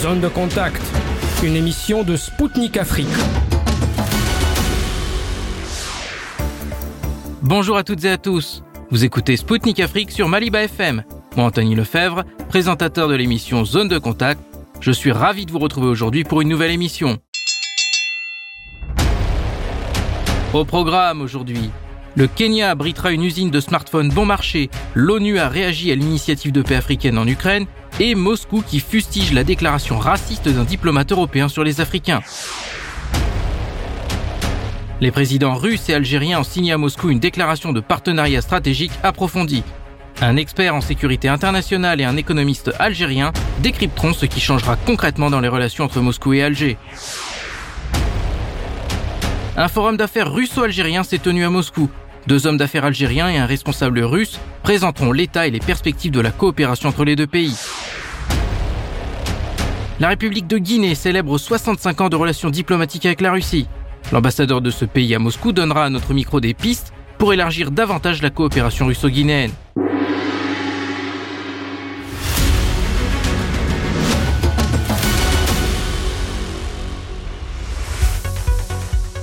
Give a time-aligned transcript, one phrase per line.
[0.00, 0.80] Zone de contact,
[1.42, 3.06] une émission de Spoutnik Afrique.
[7.42, 8.62] Bonjour à toutes et à tous.
[8.90, 11.04] Vous écoutez Spoutnik Afrique sur Maliba FM.
[11.36, 14.40] Moi, Anthony Lefebvre, présentateur de l'émission Zone de contact.
[14.80, 17.18] Je suis ravi de vous retrouver aujourd'hui pour une nouvelle émission.
[20.54, 21.70] Au programme aujourd'hui,
[22.16, 26.62] le Kenya abritera une usine de smartphones bon marché, l'ONU a réagi à l'initiative de
[26.62, 27.66] paix africaine en Ukraine,
[28.00, 32.22] et Moscou qui fustige la déclaration raciste d'un diplomate européen sur les Africains.
[35.00, 39.62] Les présidents russes et algériens ont signé à Moscou une déclaration de partenariat stratégique approfondie.
[40.22, 43.32] Un expert en sécurité internationale et un économiste algérien
[43.62, 46.76] décrypteront ce qui changera concrètement dans les relations entre Moscou et Alger.
[49.56, 51.90] Un forum d'affaires russo-algérien s'est tenu à Moscou.
[52.26, 56.30] Deux hommes d'affaires algériens et un responsable russe présenteront l'état et les perspectives de la
[56.30, 57.56] coopération entre les deux pays.
[60.00, 63.68] La République de Guinée célèbre 65 ans de relations diplomatiques avec la Russie.
[64.12, 68.22] L'ambassadeur de ce pays à Moscou donnera à notre micro des pistes pour élargir davantage
[68.22, 69.52] la coopération russo-guinéenne.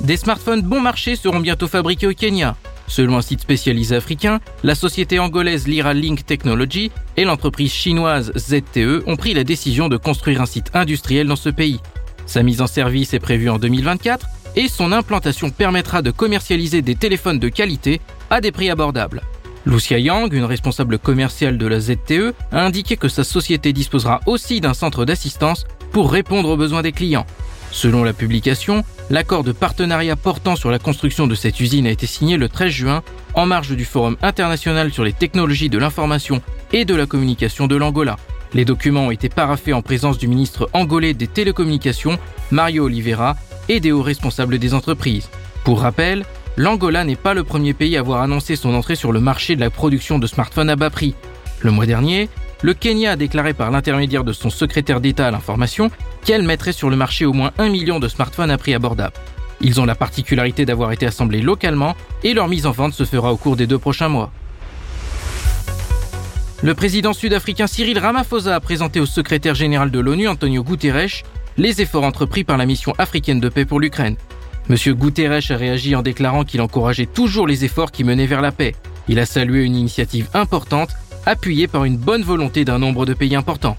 [0.01, 2.55] Des smartphones bon marché seront bientôt fabriqués au Kenya.
[2.87, 9.03] Selon un site spécialisé africain, la société angolaise Lira Link Technology et l'entreprise chinoise ZTE
[9.05, 11.79] ont pris la décision de construire un site industriel dans ce pays.
[12.25, 16.95] Sa mise en service est prévue en 2024 et son implantation permettra de commercialiser des
[16.95, 19.21] téléphones de qualité à des prix abordables.
[19.65, 24.61] Lucia Yang, une responsable commerciale de la ZTE, a indiqué que sa société disposera aussi
[24.61, 27.25] d'un centre d'assistance pour répondre aux besoins des clients.
[27.71, 32.07] Selon la publication, l'accord de partenariat portant sur la construction de cette usine a été
[32.07, 36.41] signé le 13 juin en marge du Forum international sur les technologies de l'information
[36.73, 38.17] et de la communication de l'Angola.
[38.53, 42.17] Les documents ont été paraffés en présence du ministre angolais des télécommunications,
[42.51, 43.35] Mario Oliveira,
[43.69, 45.29] et des hauts responsables des entreprises.
[45.63, 46.25] Pour rappel,
[46.55, 49.61] l'Angola n'est pas le premier pays à avoir annoncé son entrée sur le marché de
[49.61, 51.15] la production de smartphones à bas prix.
[51.59, 52.29] Le mois dernier,
[52.61, 55.91] le Kenya a déclaré par l'intermédiaire de son secrétaire d'État à l'information
[56.25, 59.13] qu'elle mettrait sur le marché au moins un million de smartphones à prix abordable.
[59.61, 63.31] Ils ont la particularité d'avoir été assemblés localement et leur mise en vente se fera
[63.31, 64.31] au cours des deux prochains mois.
[66.63, 71.23] Le président sud-africain Cyril Ramaphosa a présenté au secrétaire général de l'ONU Antonio Guterres
[71.57, 74.15] les efforts entrepris par la mission africaine de paix pour l'Ukraine.
[74.69, 78.51] Monsieur Guterres a réagi en déclarant qu'il encourageait toujours les efforts qui menaient vers la
[78.51, 78.75] paix.
[79.07, 80.89] Il a salué une initiative importante
[81.27, 83.77] appuyée par une bonne volonté d'un nombre de pays importants.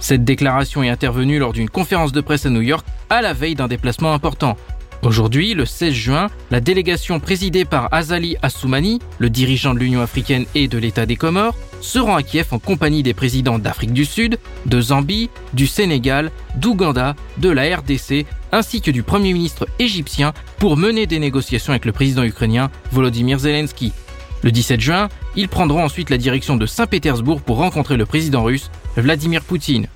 [0.00, 3.54] Cette déclaration est intervenue lors d'une conférence de presse à New York à la veille
[3.54, 4.56] d'un déplacement important.
[5.02, 10.44] Aujourd'hui, le 16 juin, la délégation présidée par Azali Assoumani, le dirigeant de l'Union africaine
[10.54, 14.04] et de l'État des Comores, se rend à Kiev en compagnie des présidents d'Afrique du
[14.04, 20.34] Sud, de Zambie, du Sénégal, d'Ouganda, de la RDC, ainsi que du Premier ministre égyptien
[20.58, 23.92] pour mener des négociations avec le président ukrainien Volodymyr Zelensky.
[24.42, 28.70] Le 17 juin, ils prendront ensuite la direction de Saint-Pétersbourg pour rencontrer le président russe,
[28.96, 29.86] Vladimir Poutine.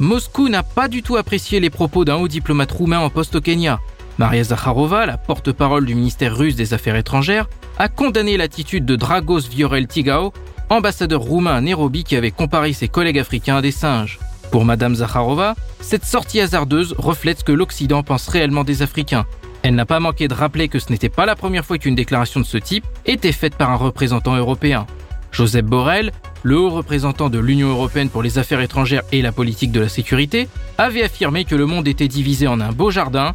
[0.00, 3.40] Moscou n'a pas du tout apprécié les propos d'un haut diplomate roumain en poste au
[3.40, 3.80] Kenya.
[4.18, 9.48] Maria Zakharova, la porte-parole du ministère russe des Affaires étrangères, a condamné l'attitude de Dragos
[9.48, 10.32] Viorel Tigao,
[10.70, 14.18] ambassadeur roumain à Nairobi qui avait comparé ses collègues africains à des singes.
[14.50, 19.26] Pour Madame Zakharova, cette sortie hasardeuse reflète ce que l'Occident pense réellement des Africains,
[19.62, 22.40] elle n'a pas manqué de rappeler que ce n'était pas la première fois qu'une déclaration
[22.40, 24.86] de ce type était faite par un représentant européen.
[25.32, 29.72] Joseph Borrell, le haut représentant de l'Union européenne pour les affaires étrangères et la politique
[29.72, 30.48] de la sécurité,
[30.78, 33.34] avait affirmé que le monde était divisé en un beau jardin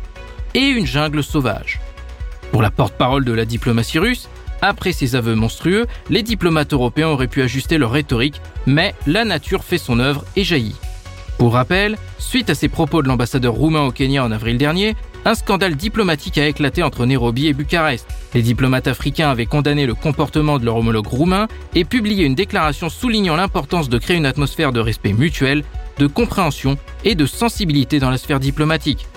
[0.53, 1.79] et une jungle sauvage.
[2.51, 4.29] Pour la porte-parole de la diplomatie russe,
[4.62, 9.63] après ces aveux monstrueux, les diplomates européens auraient pu ajuster leur rhétorique, mais la nature
[9.63, 10.78] fait son œuvre et jaillit.
[11.38, 14.95] Pour rappel, suite à ces propos de l'ambassadeur roumain au Kenya en avril dernier,
[15.25, 18.07] un scandale diplomatique a éclaté entre Nairobi et Bucarest.
[18.34, 22.89] Les diplomates africains avaient condamné le comportement de leur homologue roumain et publié une déclaration
[22.89, 25.63] soulignant l'importance de créer une atmosphère de respect mutuel,
[25.97, 29.07] de compréhension et de sensibilité dans la sphère diplomatique.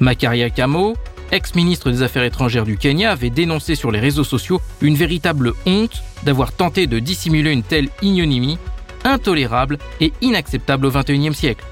[0.00, 0.94] Makaria Kamo,
[1.30, 6.02] ex-ministre des Affaires étrangères du Kenya, avait dénoncé sur les réseaux sociaux une véritable honte
[6.24, 8.58] d'avoir tenté de dissimuler une telle ignominie,
[9.04, 11.64] intolérable et inacceptable au XXIe siècle.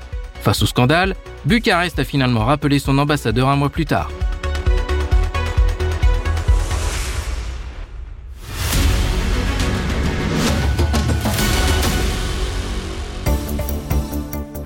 [0.42, 4.10] Face au scandale, Bucarest a finalement rappelé son ambassadeur un mois plus tard.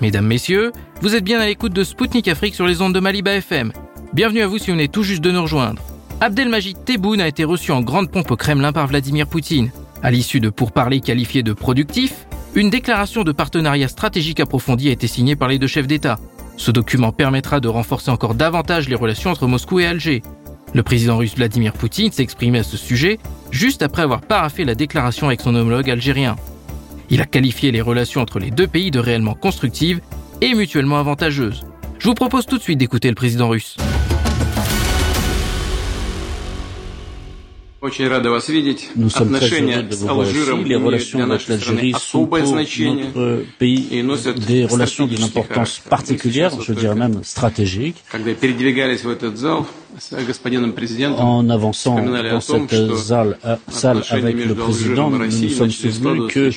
[0.00, 3.34] Mesdames, Messieurs, vous êtes bien à l'écoute de Spoutnik Afrique sur les ondes de Maliba
[3.34, 3.73] FM.
[4.14, 5.82] Bienvenue à vous si vous venez tout juste de nous rejoindre.
[6.23, 9.70] Abdelmajid Tebboune a été reçu en grande pompe au Kremlin par Vladimir Poutine.
[10.02, 12.25] À l'issue de pourparlers qualifiés de productifs,
[12.56, 16.18] une déclaration de partenariat stratégique approfondie a été signée par les deux chefs d'État.
[16.56, 20.22] Ce document permettra de renforcer encore davantage les relations entre Moscou et Alger.
[20.72, 23.18] Le président russe Vladimir Poutine s'est exprimé à ce sujet
[23.50, 26.36] juste après avoir paraffé la déclaration avec son homologue algérien.
[27.10, 30.00] Il a qualifié les relations entre les deux pays de réellement constructives
[30.40, 31.66] et mutuellement avantageuses.
[31.98, 33.76] Je vous propose tout de suite d'écouter le président russe.
[37.82, 40.38] Nous sommes très heureux de vous voir ici.
[40.64, 44.02] Les relations avec l'Algérie sont pour notre pays
[44.46, 47.96] des relations d'une importance particulière, je dirais même stratégique.
[51.19, 53.38] En avançant dans cette salle,
[53.69, 56.50] salle avec le président, nous nous sommes souvenus que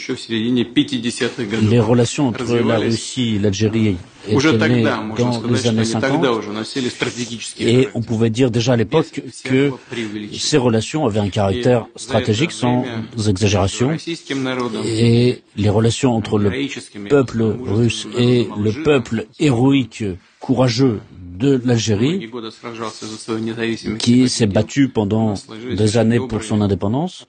[1.69, 3.95] les relations entre la Russie et l'Algérie
[4.27, 6.25] étaient nées dans les années 50
[7.59, 9.71] et on pouvait dire déjà à l'époque que
[10.38, 12.83] ces relations avaient un caractère stratégique sans
[13.27, 13.95] exagération.
[14.85, 16.51] et les relations entre le
[17.07, 20.03] peuple russe et le peuple héroïque,
[20.39, 21.00] courageux
[21.39, 22.30] de l'Algérie,
[23.97, 25.36] qui s'est battu pendant
[25.75, 27.25] des années pour son indépendance.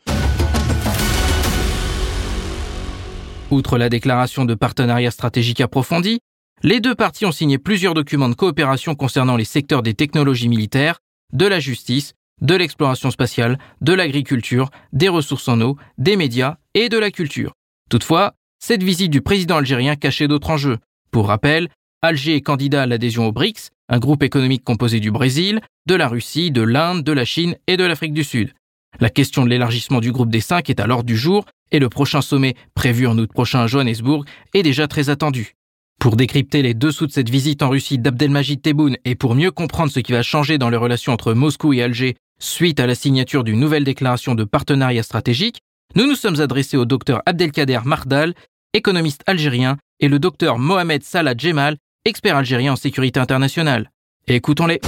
[3.53, 6.21] Outre la déclaration de partenariat stratégique approfondi,
[6.63, 10.99] les deux parties ont signé plusieurs documents de coopération concernant les secteurs des technologies militaires,
[11.33, 16.89] de la justice, de l'exploration spatiale, de l'agriculture, des ressources en eau, des médias et
[16.89, 17.53] de la culture.
[17.91, 20.79] Toutefois, cette visite du président algérien cachait d'autres enjeux.
[21.11, 21.69] Pour rappel,
[22.03, 26.09] Alger est candidat à l'adhésion au BRICS, un groupe économique composé du Brésil, de la
[26.09, 28.55] Russie, de l'Inde, de la Chine et de l'Afrique du Sud.
[29.01, 31.91] La question de l'élargissement du groupe des cinq est à l'ordre du jour et le
[31.91, 34.25] prochain sommet, prévu en août prochain à Johannesburg,
[34.55, 35.57] est déjà très attendu.
[36.01, 39.93] Pour décrypter les dessous de cette visite en Russie d'Abdelmajid Tebboune et pour mieux comprendre
[39.93, 43.45] ce qui va changer dans les relations entre Moscou et Alger suite à la signature
[43.45, 45.61] d'une nouvelle déclaration de partenariat stratégique,
[45.95, 48.33] nous nous sommes adressés au docteur Abdelkader Mardal,
[48.73, 51.77] économiste algérien, et le docteur Mohamed Salah Djemal,
[52.07, 53.91] expert algérien en sécurité internationale.
[54.27, 54.81] Écoutons-les.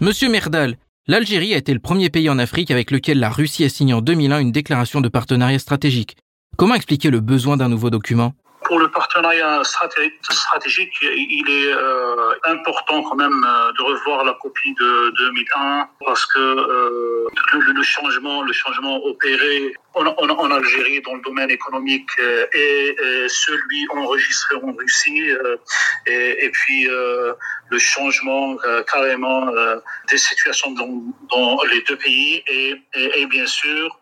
[0.00, 3.70] Monsieur Merdal, l'Algérie a été le premier pays en Afrique avec lequel la Russie a
[3.70, 6.16] signé en 2001 une déclaration de partenariat stratégique.
[6.58, 8.34] Comment expliquer le besoin d'un nouveau document?
[8.68, 14.74] Pour le partenariat stratégique, il est euh, important quand même euh, de revoir la copie
[14.74, 21.50] de 2001 parce que euh, le, changement, le changement opéré en, Algérie dans le domaine
[21.50, 25.30] économique est, celui enregistré en Russie
[26.06, 28.56] et, puis le changement
[28.92, 29.50] carrément
[30.08, 33.98] des situations dans, dans, les deux pays et, et bien sûr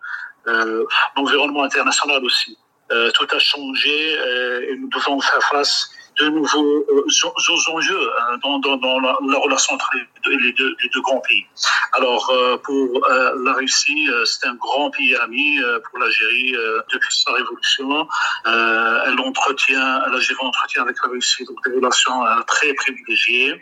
[1.17, 2.57] l'environnement international aussi.
[2.93, 5.91] Euh, tout a changé euh, et nous devons faire face
[6.21, 11.01] de nouveaux euh, enjeux hein, dans, dans, dans la, relation entre les deux, les deux,
[11.03, 11.45] grands pays.
[11.93, 15.59] Alors, pour la Russie, c'est un grand pays ami.
[15.85, 16.55] pour l'Algérie,
[16.93, 18.09] depuis sa révolution,
[18.45, 23.61] elle entretient, l'Algérie entretient avec la Russie donc des relations très privilégiées,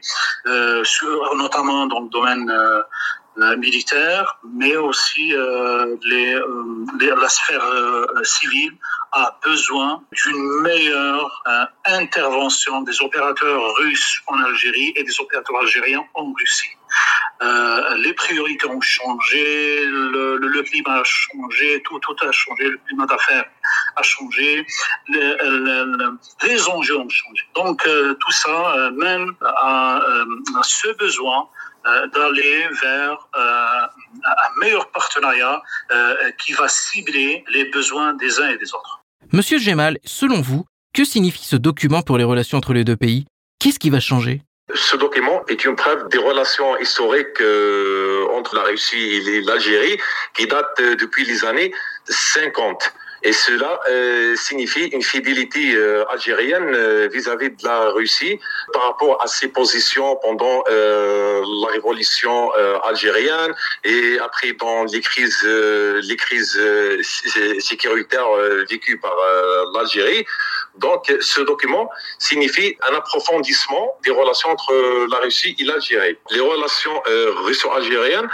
[1.34, 2.50] notamment dans le domaine
[3.38, 7.64] euh, militaire, mais aussi euh, les, euh, la sphère
[8.22, 8.70] civile
[9.14, 11.42] a besoin d'une meilleure
[11.86, 16.70] intervention des opérateurs russes en Algérie et des opérateurs algériens en Russie.
[17.42, 22.78] Euh, les priorités ont changé, le, le, climat a changé, tout, tout a changé, le
[22.86, 23.46] climat d'affaires
[23.96, 24.64] a changé,
[25.08, 25.36] les,
[26.42, 27.42] les, enjeux ont changé.
[27.54, 29.96] Donc tout ça mène à,
[30.58, 31.48] à ce besoin
[31.86, 33.86] euh, d'aller vers euh,
[34.24, 39.03] un meilleur partenariat euh, qui va cibler les besoins des uns et des autres.
[39.32, 43.26] Monsieur Gemal, selon vous, que signifie ce document pour les relations entre les deux pays?
[43.58, 44.42] Qu'est-ce qui va changer?
[44.74, 47.42] Ce document est une preuve des relations historiques
[48.36, 49.98] entre la Russie et l'Algérie
[50.36, 51.72] qui datent depuis les années
[52.06, 52.92] 50.
[53.26, 58.38] Et cela euh, signifie une fidélité euh, algérienne euh, vis-à-vis de la Russie
[58.74, 62.50] par rapport à ses positions pendant la révolution
[62.84, 63.54] algérienne
[63.84, 66.60] et après dans les crises, les crises
[67.60, 68.28] sécuritaires
[68.68, 69.16] vécues par
[69.72, 70.26] l'Algérie.
[70.78, 71.88] Donc, ce document
[72.18, 74.72] signifie un approfondissement des relations entre
[75.10, 76.16] la Russie et l'Algérie.
[76.30, 77.02] Les relations
[77.44, 78.28] russo-algériennes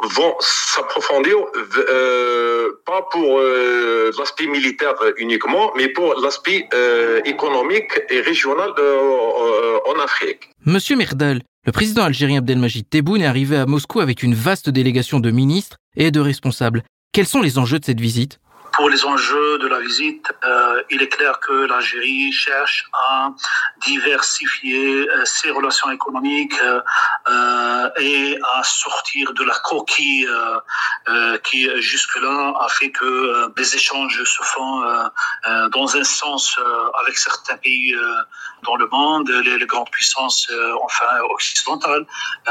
[0.00, 1.36] vont s'approfondir
[2.86, 3.40] pas pour
[4.18, 10.50] l'aspect militaire uniquement, mais pour l'aspect euh, économique et régional euh, en Afrique.
[10.66, 15.20] Monsieur Merdal, le président algérien Abdelmajid Tebboune est arrivé à Moscou avec une vaste délégation
[15.20, 16.82] de ministres et de responsables.
[17.12, 18.38] Quels sont les enjeux de cette visite?
[18.80, 23.28] Pour les enjeux de la visite, euh, il est clair que l'Algérie cherche à
[23.86, 30.26] diversifier euh, ses relations économiques euh, et à sortir de la coquille
[31.44, 34.82] qui jusque-là a fait que des échanges se font
[35.76, 36.58] dans un sens
[37.02, 37.94] avec certains pays
[38.62, 40.50] dans le monde, les, grandes puissances
[40.82, 42.06] enfin occidentales,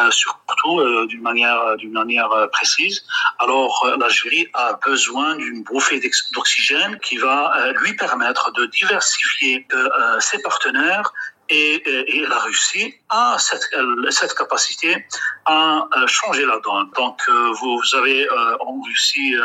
[0.09, 0.75] surtout
[1.07, 3.03] d'une manière d'une manière précise.
[3.39, 5.99] Alors l'Algérie a besoin d'une bouffée
[6.33, 11.11] d'oxygène qui va euh, lui permettre de diversifier euh, euh, ses partenaires
[11.51, 11.83] et,
[12.29, 13.67] la Russie a cette,
[14.11, 15.03] cette capacité
[15.47, 16.91] à changer la donne.
[16.95, 19.35] Donc, vous, avez en Russie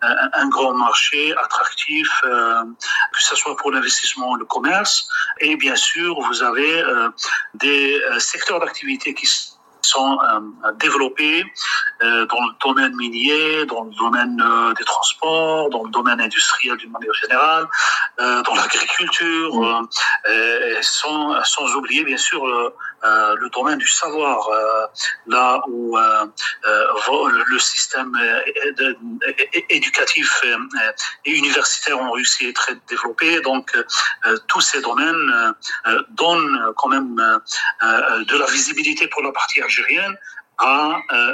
[0.00, 5.08] un, grand marché attractif, que ce soit pour l'investissement, le commerce,
[5.40, 6.84] et bien sûr, vous avez
[7.54, 9.26] des secteurs d'activité qui
[9.90, 11.44] sont euh, développés
[12.02, 16.76] euh, dans le domaine minier, dans le domaine euh, des transports, dans le domaine industriel
[16.76, 17.66] d'une manière générale,
[18.18, 19.88] dans l'agriculture,
[20.82, 22.42] sans, sans oublier bien sûr
[23.02, 24.48] le domaine du savoir,
[25.26, 28.12] là où le système
[29.68, 30.44] éducatif
[31.24, 33.40] et universitaire en Russie est très développé.
[33.40, 33.76] Donc
[34.48, 35.54] tous ces domaines
[36.10, 37.16] donnent quand même
[37.80, 40.16] de la visibilité pour la partie algérienne
[40.60, 41.32] à, euh,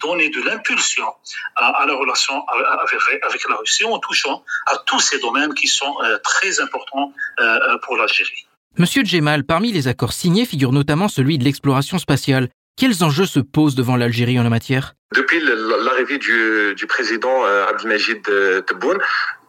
[0.00, 1.14] donner de l'impulsion
[1.56, 6.18] à, la relation avec, la Russie en touchant à tous ces domaines qui sont euh,
[6.18, 8.46] très importants euh, pour l'Algérie.
[8.76, 12.48] Monsieur Djemal, parmi les accords signés figure notamment celui de l'exploration spatiale.
[12.76, 14.94] Quels enjeux se posent devant l'Algérie en la matière?
[15.14, 18.22] Depuis l'arrivée du, président Abdelmajid
[18.66, 18.98] Tebboune,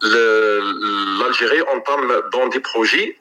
[0.03, 3.17] l'Algérie entame dans des projets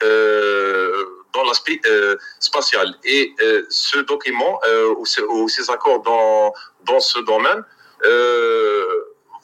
[1.35, 2.95] dans l'aspect euh, spatial.
[3.03, 7.63] Et euh, ce document euh, ou, ces accords dans ce domaine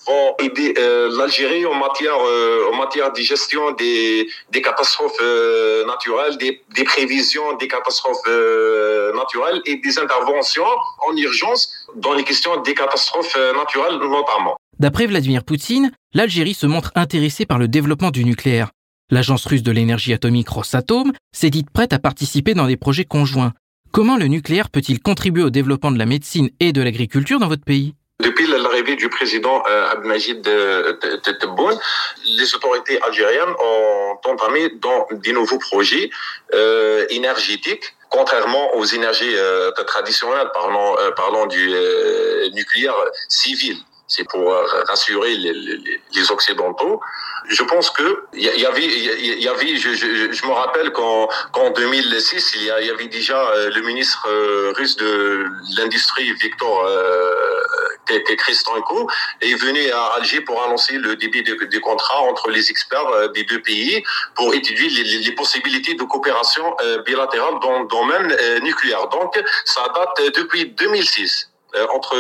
[0.08, 0.74] vont aider
[1.18, 2.18] l'Algérie en matière
[2.72, 5.22] en matière de gestion des, catastrophes
[5.88, 8.28] naturelles, des, des, prévisions des catastrophes
[9.16, 10.66] naturelles et des interventions
[11.08, 14.58] en urgence dans les questions des catastrophes naturelles notamment.
[14.80, 18.72] D'après Vladimir Poutine, l'Algérie se montre intéressée par le développement du nucléaire.
[19.12, 23.54] L'agence russe de l'énergie atomique Rosatom s'est dite prête à participer dans des projets conjoints.
[23.92, 27.66] Comment le nucléaire peut-il contribuer au développement de la médecine et de l'agriculture dans votre
[27.66, 27.94] pays?
[28.22, 30.94] Depuis l'arrivée du président euh, Abdelmajid euh,
[31.40, 31.78] Tebboune,
[32.26, 36.10] les autorités algériennes ont entamé dans des nouveaux projets
[36.54, 39.34] euh, énergétiques contrairement aux énergies
[39.88, 41.74] traditionnelles, parlant, parlant du
[42.54, 42.94] nucléaire
[43.30, 43.78] civil
[44.12, 47.00] c'est pour euh, rassurer les, les, les, Occidentaux.
[47.48, 51.30] Je pense que il y, avait, il y avait, je, je, je me rappelle qu'en
[51.74, 55.46] 2006, il y, avait déjà euh, le ministre euh, russe de
[55.78, 56.90] l'industrie, Victor
[58.38, 63.44] Kristenko, est venu à Alger pour annoncer le début des contrats entre les experts des
[63.44, 64.04] deux pays
[64.36, 66.76] pour étudier les, les possibilités de coopération
[67.06, 69.08] bilatérale dans le domaine nucléaire.
[69.08, 71.51] Donc, ça date depuis 2006.
[71.76, 72.16] Euh, entre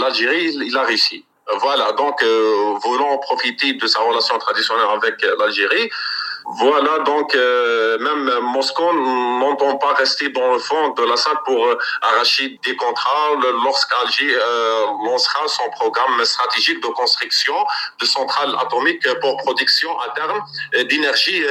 [0.00, 1.24] l'Algérie et la Russie.
[1.60, 5.90] Voilà, donc euh, voulant profiter de sa relation traditionnelle avec l'Algérie,
[6.46, 8.82] voilà, donc euh, même Moscou
[9.40, 13.30] n'entend pas rester dans le fond de la salle pour euh, arracher des contrats
[13.64, 17.54] lorsqu'Alger euh, lancera son programme stratégique de construction
[17.98, 20.40] de centrales atomiques pour production à terme
[20.86, 21.42] d'énergie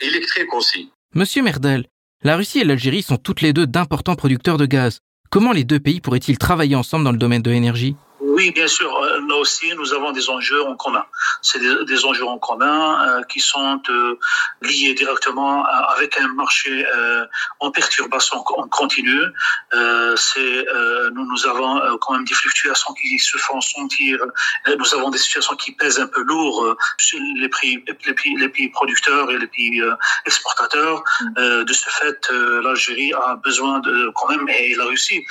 [0.00, 0.90] électrique aussi.
[1.14, 1.86] Monsieur Merdel,
[2.22, 5.00] la Russie et l'Algérie sont toutes les deux d'importants producteurs de gaz.
[5.32, 7.94] Comment les deux pays pourraient-ils travailler ensemble dans le domaine de l'énergie?
[8.32, 8.96] Oui, bien sûr.
[8.96, 11.04] Euh, là aussi, nous avons des enjeux en commun.
[11.42, 14.18] C'est des, enjeux en commun euh, qui sont euh,
[14.62, 16.86] liés directement avec un marché
[17.60, 19.20] en perturbation en continu.
[20.16, 20.66] c'est
[21.14, 24.18] nous, nous avons quand même des fluctuations qui se font sentir.
[24.78, 27.84] nous avons des situations qui pèsent un peu lourd sur les prix,
[28.44, 29.82] les pays producteurs et les pays
[30.26, 31.02] exportateurs.
[31.20, 31.64] Mm.
[31.64, 32.20] de ce fait,
[32.64, 35.24] l'Algérie a besoin de quand même et la Russie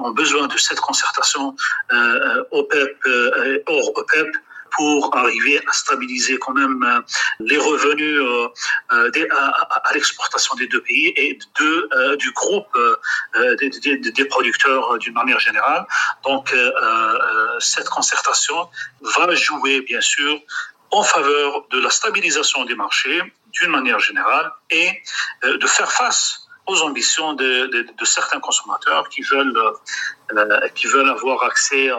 [0.00, 1.56] ont besoin de cette concertation.
[1.92, 2.13] Euh,
[2.50, 4.36] OPEP euh, hors OPEP
[4.76, 7.00] pour arriver à stabiliser quand même euh,
[7.38, 8.20] les revenus
[8.90, 12.76] à, l'exportation des deux pays et de, du groupe
[13.36, 15.86] des, producteurs d'une manière générale.
[16.24, 16.52] Donc
[17.60, 18.68] cette concertation
[19.16, 20.40] va jouer bien sûr
[20.90, 23.20] en faveur de la stabilisation des marchés
[23.52, 24.90] d'une manière générale et
[25.44, 29.56] de faire face aux ambitions de, de, de, certains consommateurs qui veulent,
[30.32, 31.90] euh, qui veulent avoir accès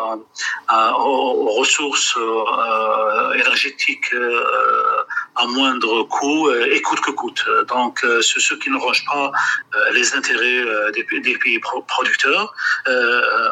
[0.67, 5.03] à, aux, ressources euh, énergétiques euh,
[5.36, 7.46] à moindre coût et coûte que coûte.
[7.68, 9.32] Donc, ce, ce qui ne range pas
[9.94, 10.63] les intérêts
[10.94, 11.04] des,
[11.38, 12.54] pays producteurs,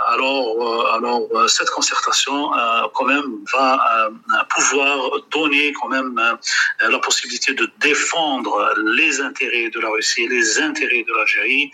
[0.07, 2.51] alors, alors cette concertation
[2.93, 4.09] quand même va
[4.49, 4.97] pouvoir
[5.31, 6.19] donner quand même
[6.79, 11.71] la possibilité de défendre les intérêts de la Russie, les intérêts de l'Algérie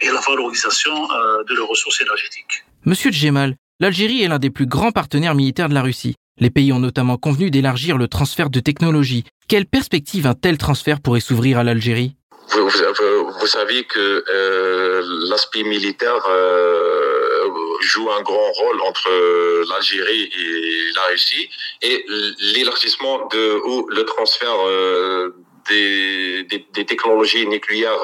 [0.00, 1.08] et la valorisation
[1.48, 2.64] de leurs ressources énergétiques.
[2.84, 6.14] Monsieur Djemal, l'Algérie est l'un des plus grands partenaires militaires de la Russie.
[6.40, 9.24] Les pays ont notamment convenu d'élargir le transfert de technologies.
[9.48, 12.14] Quelle perspective un tel transfert pourrait s'ouvrir à l'Algérie?
[13.40, 17.48] Vous, savez que euh, l'aspect militaire euh,
[17.80, 19.08] joue un grand rôle entre
[19.70, 21.48] l'Algérie et la Russie
[21.82, 22.04] et
[22.54, 23.28] l'élargissement
[23.64, 25.34] ou le transfert euh,
[25.68, 26.46] des,
[26.86, 28.00] technologies nucléaires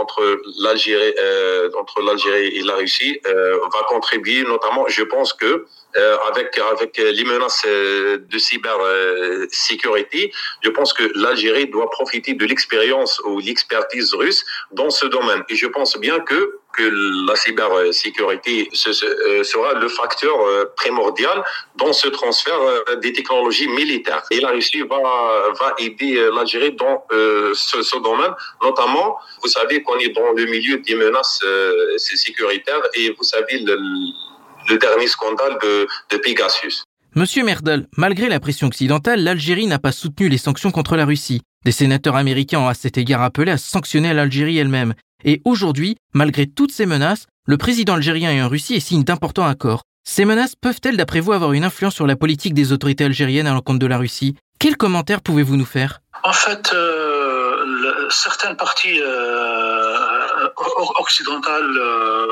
[0.00, 7.24] entre l'Algérie et la Russie va contribuer notamment je pense que euh, avec avec les
[7.24, 10.32] menaces euh, de cybersécurité
[10.62, 15.56] je pense que l'Algérie doit profiter de l'expérience ou l'expertise russe dans ce domaine et
[15.56, 21.42] je pense bien que que la cybersécurité euh, sera le facteur euh, primordial
[21.76, 24.22] dans ce transfert euh, des technologies militaires.
[24.30, 24.98] Et la Russie va,
[25.60, 28.32] va aider l'Algérie dans ce, ce, domaine,
[28.62, 31.44] notamment, vous savez qu'on est dans le milieu des menaces
[31.96, 33.78] sécuritaires et vous savez le,
[34.68, 36.84] le dernier scandale de, de Pegasus.
[37.14, 41.42] Monsieur Merdel, malgré la pression occidentale, l'Algérie n'a pas soutenu les sanctions contre la Russie.
[41.64, 44.94] Des sénateurs américains ont à cet égard appelé à sanctionner l'Algérie elle-même.
[45.24, 49.46] Et aujourd'hui, malgré toutes ces menaces, le président algérien et en Russie est signe d'importants
[49.46, 49.82] accords.
[50.06, 53.52] Ces menaces peuvent-elles, d'après vous, avoir une influence sur la politique des autorités algériennes à
[53.52, 54.34] l'encontre de la Russie?
[54.58, 56.00] Quels commentaires pouvez-vous nous faire?
[56.24, 60.48] En fait, euh, certaines parties euh,
[60.98, 62.26] occidentales euh,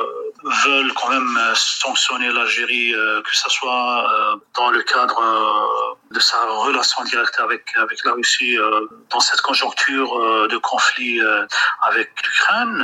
[0.45, 7.39] veulent quand même sanctionner l'Algérie, que ce soit dans le cadre de sa relation directe
[7.41, 11.47] avec avec la Russie euh, dans cette conjoncture euh, de conflit euh,
[11.83, 12.79] avec l'Ukraine.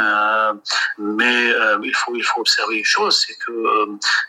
[0.99, 3.54] mais il faut il faut observer une chose, c'est que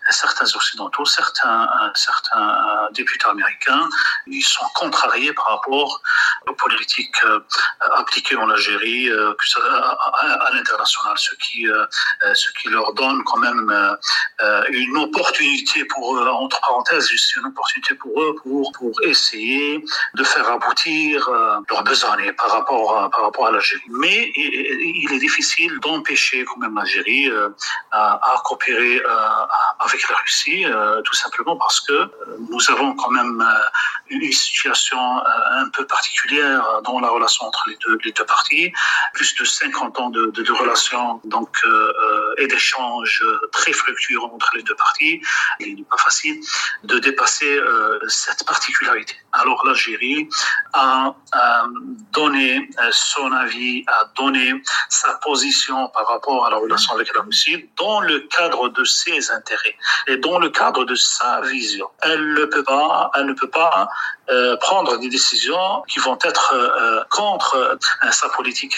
[0.10, 3.88] certains occidentaux, certains certains députés américains,
[4.28, 6.02] ils sont contrariés par rapport
[6.48, 7.22] aux politiques
[8.02, 11.68] appliquées en Algérie à, l'international, ce qui
[12.42, 13.98] ce qui leur donne quand même
[14.70, 19.84] une opportunité pour eux, entre parenthèses, une opportunité pour eux pour, pour pour essayer
[20.16, 23.82] de faire aboutir euh, leurs besoins par rapport par rapport à l'Algérie.
[23.90, 27.50] Mais il est difficile d'empêcher quand même l'Algérie euh,
[27.92, 29.10] à, coopérer euh,
[29.80, 30.66] avec la Russie,
[31.04, 32.10] tout simplement parce que
[32.50, 33.46] nous avons quand même
[34.10, 38.72] une situation un peu particulière dans la relation entre les deux, les deux parties,
[39.14, 41.64] plus de 50 ans de, de, de relations donc
[42.40, 45.22] et d'échanges très fructueux entre les deux parties.
[45.60, 46.40] Il n'est pas facile
[46.84, 47.60] de dépasser
[48.08, 50.30] cette particularité alors l'Algérie
[50.74, 51.14] a,
[52.12, 54.54] donné euh, son avis, a donné
[54.90, 59.32] sa position par rapport à la relation avec la Russie dans le cadre de ses
[59.32, 59.76] intérêts
[60.08, 61.88] et dans le cadre de sa vision.
[62.02, 63.88] Elle ne peut pas, elle ne peut pas
[64.30, 67.78] euh, prendre des décisions qui vont être euh, contre
[68.12, 68.76] sa politique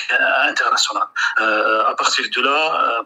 [0.47, 1.07] internationale.
[1.37, 3.03] à partir de là,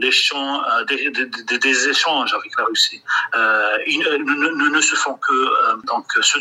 [0.00, 3.02] les champs des, échanges avec la Russie
[3.34, 5.38] ne, ne, se font que
[5.86, 6.38] donc se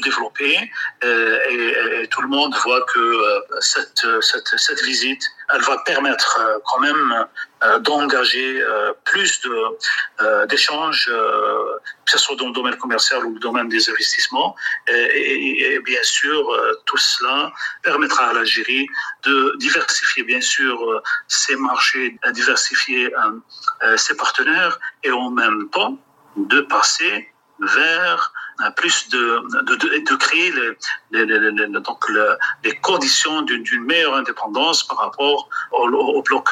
[1.03, 6.39] euh, et, tout le monde voit que euh, cette, cette, cette visite elle va permettre
[6.39, 7.25] euh, quand même
[7.79, 8.63] d'engager
[9.03, 9.41] plus
[10.47, 14.55] d'échanges, que ce soit dans le domaine commercial ou le domaine des investissements.
[14.87, 17.51] Et, et bien sûr, tout cela
[17.83, 18.87] permettra à l'Algérie
[19.23, 23.11] de diversifier bien sûr ses marchés, diversifier
[23.97, 25.97] ses partenaires et en même temps
[26.37, 28.31] de passer vers
[28.75, 29.17] plus de,
[29.63, 30.51] de, de créer
[31.11, 32.05] les, les, les, donc
[32.63, 36.49] les conditions d'une meilleure indépendance par rapport au, au, bloc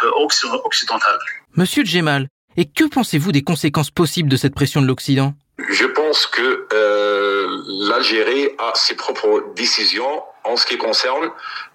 [0.63, 1.17] occidental.
[1.55, 5.33] Monsieur Djemal, et que pensez-vous des conséquences possibles de cette pression de l'Occident?
[5.69, 7.36] Je pense que euh,
[7.87, 11.29] l'Algérie a ses propres décisions en ce qui concerne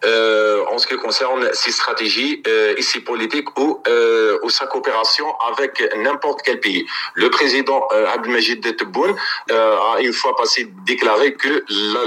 [0.05, 4.67] euh, en ce qui concerne ses stratégies euh, et ses politiques ou, euh, ou sa
[4.67, 6.87] coopération avec n'importe quel pays.
[7.15, 9.15] Le président euh, Abdelmajid Tebboune
[9.51, 11.65] euh, a une fois passé déclaré que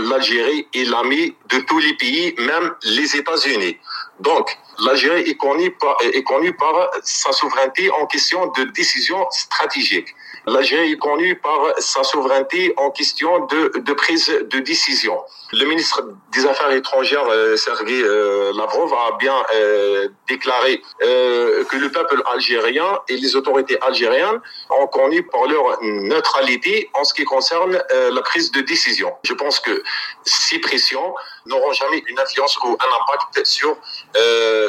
[0.10, 3.78] l'Algérie est l'ami de tous les pays, même les États-Unis.
[4.20, 10.10] Donc, l'Algérie est connue par, est connue par sa souveraineté en question de décision stratégique.
[10.47, 15.17] L'Algérie est connue par sa souveraineté en question de, de prise de décision.
[15.53, 16.01] Le ministre
[16.34, 22.99] des Affaires étrangères, euh, Sergei euh, Lavrov, a bien euh, déclaré que le peuple algérien
[23.08, 28.51] et les autorités algériennes ont connu par leur neutralité en ce qui concerne la prise
[28.51, 29.12] de décision.
[29.23, 29.84] Je pense que
[30.23, 31.13] ces pressions
[31.45, 33.77] n'auront jamais une influence ou un impact sur,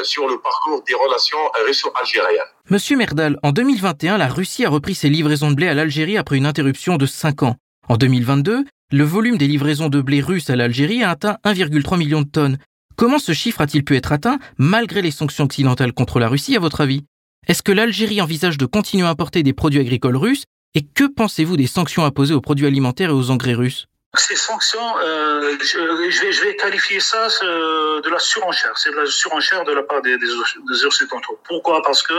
[0.03, 2.41] sur le parcours des relations russo-algériennes.
[2.71, 6.37] Monsieur Merdal, en 2021, la Russie a repris ses livraisons de blé à l'Algérie après
[6.37, 7.57] une interruption de 5 ans.
[7.89, 12.23] En 2022, le volume des livraisons de blé russe à l'Algérie a atteint 1,3 million
[12.23, 12.59] de tonnes.
[12.95, 16.61] Comment ce chiffre a-t-il pu être atteint malgré les sanctions occidentales contre la Russie, à
[16.61, 17.05] votre avis?
[17.49, 20.45] Est-ce que l'Algérie envisage de continuer à importer des produits agricoles russes?
[20.75, 23.87] Et que pensez-vous des sanctions imposées aux produits alimentaires et aux engrais russes?
[24.15, 28.73] Ces sanctions, euh, je, vais, qualifier ça euh, de la surenchère.
[28.77, 31.39] C'est de la surenchère de la part des Occidentaux.
[31.45, 31.83] Pourquoi?
[31.83, 32.15] Parce que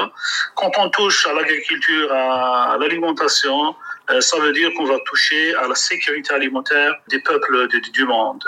[0.56, 3.76] quand on touche à l'agriculture, à, l'alimentation,
[4.10, 8.43] euh, ça veut dire qu'on va toucher à la sécurité alimentaire des peuples du, monde.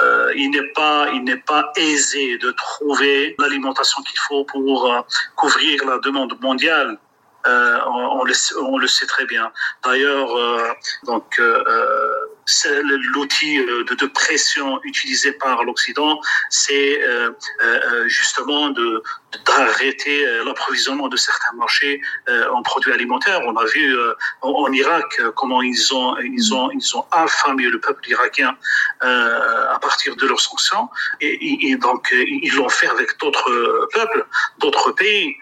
[0.00, 5.00] Euh, il n'est pas, il n'est pas aisé de trouver l'alimentation qu'il faut pour euh,
[5.36, 6.98] couvrir la demande mondiale
[7.46, 9.50] on, le, sait très bien.
[9.82, 10.28] D'ailleurs,
[11.04, 11.40] donc
[13.14, 17.00] l'outil de, pression utilisé par l'Occident, c'est
[18.06, 19.02] justement de
[19.46, 22.00] d'arrêter l'approvisionnement de certains marchés
[22.50, 23.40] en produits alimentaires.
[23.44, 23.96] On a vu
[24.42, 28.56] en, Irak comment ils ont ils ont ils ont affamé le peuple irakien
[29.00, 30.88] à partir de leurs sanctions
[31.20, 34.26] et, donc ils l'ont fait avec d'autres peuples,
[34.58, 35.36] d'autres pays.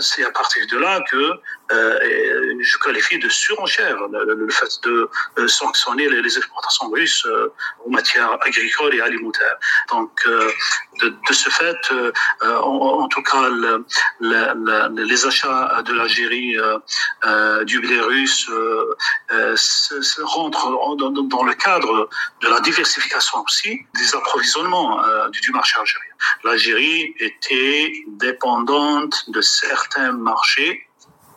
[0.00, 1.40] c'est à partir de là que
[1.72, 7.52] euh, je qualifie de surenchère le, fait de euh, sanctionner les, exportations russes euh,
[7.86, 9.56] en matière agricole et alimentaire.
[9.90, 10.10] Donc,
[11.00, 11.76] de, ce fait,
[12.80, 13.48] en, tout cas,
[14.20, 16.56] les achats de l'Algérie
[17.64, 18.50] du blé russe
[20.22, 22.08] rentrent dans, le cadre
[22.40, 26.12] de la diversification aussi des approvisionnements du marché algérien.
[26.44, 30.88] L'Algérie était dépendante de certains marchés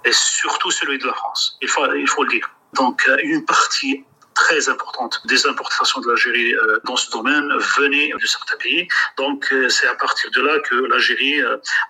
[0.06, 1.58] et surtout celui de la France.
[1.62, 2.50] Il faut, il faut le dire.
[2.74, 4.04] Donc, euh, une partie
[4.36, 8.88] très importante des importations de l'Algérie euh, dans ce domaine venait de certains pays.
[9.18, 11.42] Donc euh, c'est à partir de là que l'Algérie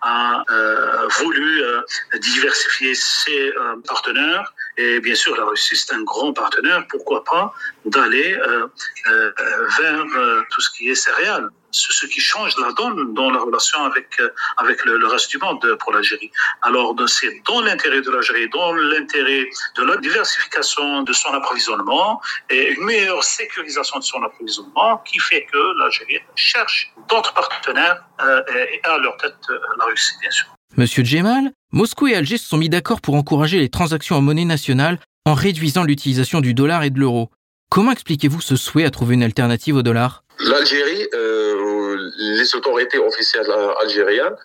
[0.01, 0.43] a
[1.19, 1.63] voulu
[2.21, 3.53] diversifier ses
[3.87, 4.53] partenaires.
[4.77, 6.85] Et bien sûr, la Russie, c'est un grand partenaire.
[6.89, 7.53] Pourquoi pas
[7.85, 8.37] d'aller
[9.77, 10.05] vers
[10.49, 14.29] tout ce qui est céréales ce qui change la donne dans la relation avec, euh,
[14.57, 16.31] avec le, reste du monde pour l'Algérie.
[16.61, 22.71] Alors, c'est dans l'intérêt de l'Algérie, dans l'intérêt de la diversification de son approvisionnement et
[22.73, 28.81] une meilleure sécurisation de son approvisionnement qui fait que l'Algérie cherche d'autres partenaires euh, et
[28.83, 30.54] à leur tête euh, la Russie, bien sûr.
[30.77, 34.43] Monsieur Djemal, Moscou et Alger se sont mis d'accord pour encourager les transactions en monnaie
[34.43, 37.29] nationale en réduisant l'utilisation du dollar et de l'euro.
[37.69, 40.25] Comment expliquez-vous ce souhait à trouver une alternative au dollar?
[40.39, 41.53] L'Algérie, euh,
[42.37, 44.35] les autorités officielles algériennes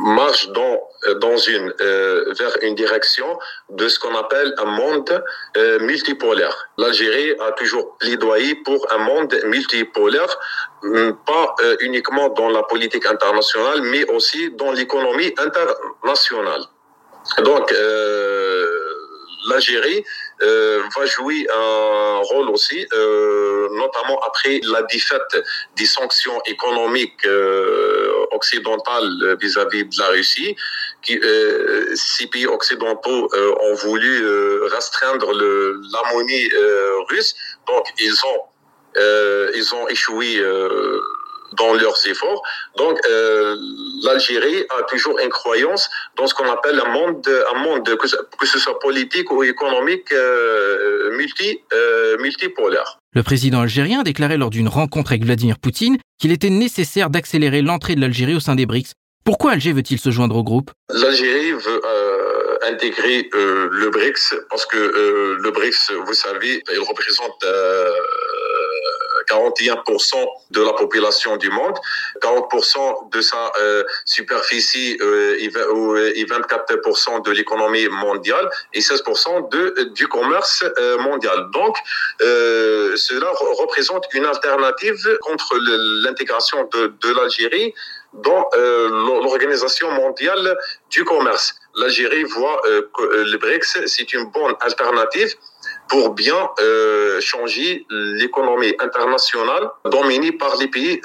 [0.00, 0.80] marchent dans,
[1.20, 3.38] dans une, euh, vers une direction
[3.70, 5.24] de ce qu'on appelle un monde
[5.56, 6.68] euh, multipolaire.
[6.76, 10.38] L'Algérie a toujours plaidoyé pour un monde multipolaire,
[10.82, 16.62] hum, pas euh, uniquement dans la politique internationale, mais aussi dans l'économie internationale.
[17.42, 18.66] Donc, euh,
[19.48, 20.04] l'Algérie
[20.42, 25.42] euh, va jouer un rôle aussi, euh, notamment après la défaite
[25.76, 30.54] des sanctions économiques euh, occidentales vis-à-vis de la Russie,
[31.02, 31.18] qui
[31.94, 33.30] ces pays occidentaux
[33.62, 34.26] ont voulu
[34.64, 35.80] restreindre le,
[37.08, 37.34] russe,
[37.66, 38.42] donc ils ont
[39.54, 40.42] ils ont échoué
[41.52, 42.42] dans leurs efforts.
[42.76, 43.56] Donc, euh,
[44.02, 48.58] l'Algérie a toujours une croyance dans ce qu'on appelle un monde, un monde que, ce
[48.58, 52.98] soit politique ou économique euh, multi, euh, multipolaire.
[53.12, 57.62] Le président algérien a déclaré lors d'une rencontre avec Vladimir Poutine qu'il était nécessaire d'accélérer
[57.62, 58.92] l'entrée de l'Algérie au sein des BRICS.
[59.24, 60.70] Pourquoi Alger veut-il se joindre au groupe?
[60.88, 67.44] L'Algérie veut euh, intégrer euh, le BRICS parce que le BRICS, vous savez, il représente
[69.28, 71.76] 41% de la population du monde,
[72.22, 80.08] 40% de sa euh, superficie euh, et 24% de l'économie mondiale et 16% de, du
[80.08, 81.50] commerce euh, mondial.
[81.52, 81.76] Donc,
[82.22, 85.56] euh, cela représente une alternative contre
[86.04, 87.74] l'intégration de, l'Algérie
[88.12, 90.56] dans euh, l'Organisation mondiale
[90.90, 91.54] du commerce.
[91.76, 95.34] L'Algérie voit que le BRICS, c'est une bonne alternative
[95.88, 101.00] pour bien euh, changer l'économie internationale dominée par les pays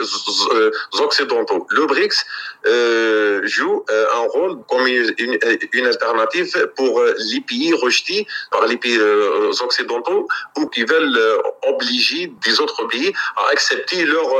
[0.54, 1.67] euh, occidentaux.
[1.70, 2.26] Le BRICS
[2.65, 9.00] euh, joue euh, un rôle comme une, alternative pour les pays rejetés par les pays
[9.62, 11.20] occidentaux ou qui veulent
[11.67, 14.34] obliger des autres pays à accepter leurs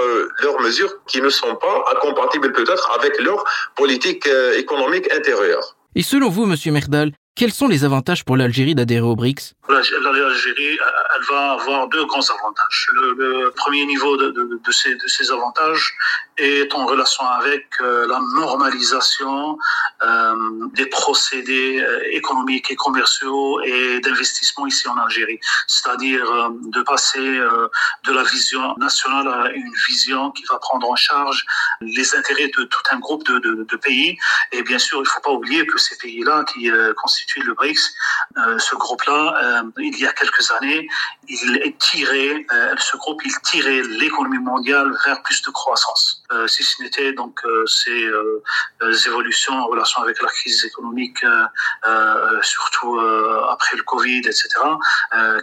[0.44, 3.44] leurs mesures qui ne sont pas incompatibles peut-être avec leur
[3.76, 5.76] politique économique intérieure.
[5.96, 9.56] Et selon vous, Monsieur Merdal, quels sont les avantages pour l'Algérie d'adhérer au BRICS?
[9.70, 10.78] L'Algérie,
[11.15, 12.89] elle va avoir deux grands avantages.
[12.94, 15.94] Le, premier niveau de, ces, avantages
[16.38, 19.58] est en relation avec euh, la normalisation
[20.04, 20.36] euh,
[20.74, 25.39] des procédés euh, économiques et commerciaux et d'investissement ici en Algérie.
[25.67, 31.46] C'est-à-dire de passer de la vision nationale à une vision qui va prendre en charge
[31.82, 34.17] les intérêts de tout un groupe de pays.
[34.52, 36.70] Et bien sûr, il ne faut pas oublier que ces pays-là qui
[37.02, 37.94] constituent le BRICS,
[38.58, 40.88] ce groupe-là, il y a quelques années,
[41.28, 42.46] il tirait,
[42.78, 46.22] ce groupe, il tirait l'économie mondiale vers plus de croissance.
[46.32, 48.42] Euh, si ce n'était donc euh, ces euh,
[49.08, 51.24] évolutions en relation avec la crise économique,
[52.42, 53.00] surtout
[53.50, 54.48] après le Covid, etc.,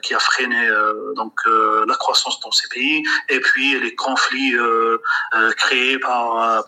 [0.02, 0.68] qui a freiné
[1.14, 4.54] donc la croissance dans ces pays, et puis les conflits
[5.56, 6.64] créés par,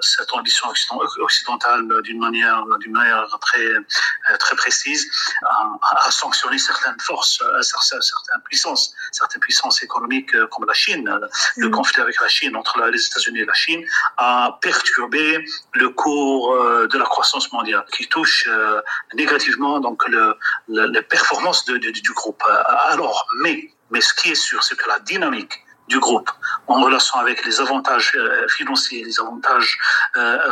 [0.00, 0.68] cette ambition
[1.18, 2.64] occidentale d'une manière
[3.40, 3.73] très,
[4.38, 5.06] très précise,
[5.82, 11.18] à, sanctionner certaines forces, certaines puissances, certaines puissances économiques comme la Chine.
[11.56, 11.70] Le mm.
[11.70, 13.84] conflit avec la Chine entre la les États-Unis et la Chine,
[14.16, 18.80] a perturbé le cours euh, de la croissance mondiale, qui touche euh,
[19.14, 20.36] négativement donc le,
[20.68, 22.42] les performances du groupe.
[22.48, 26.30] Euh, alors, mais, mais ce qui est sûr, c'est que la dynamique du groupe
[26.66, 28.16] en relation avec les avantages
[28.48, 29.78] financiers, les avantages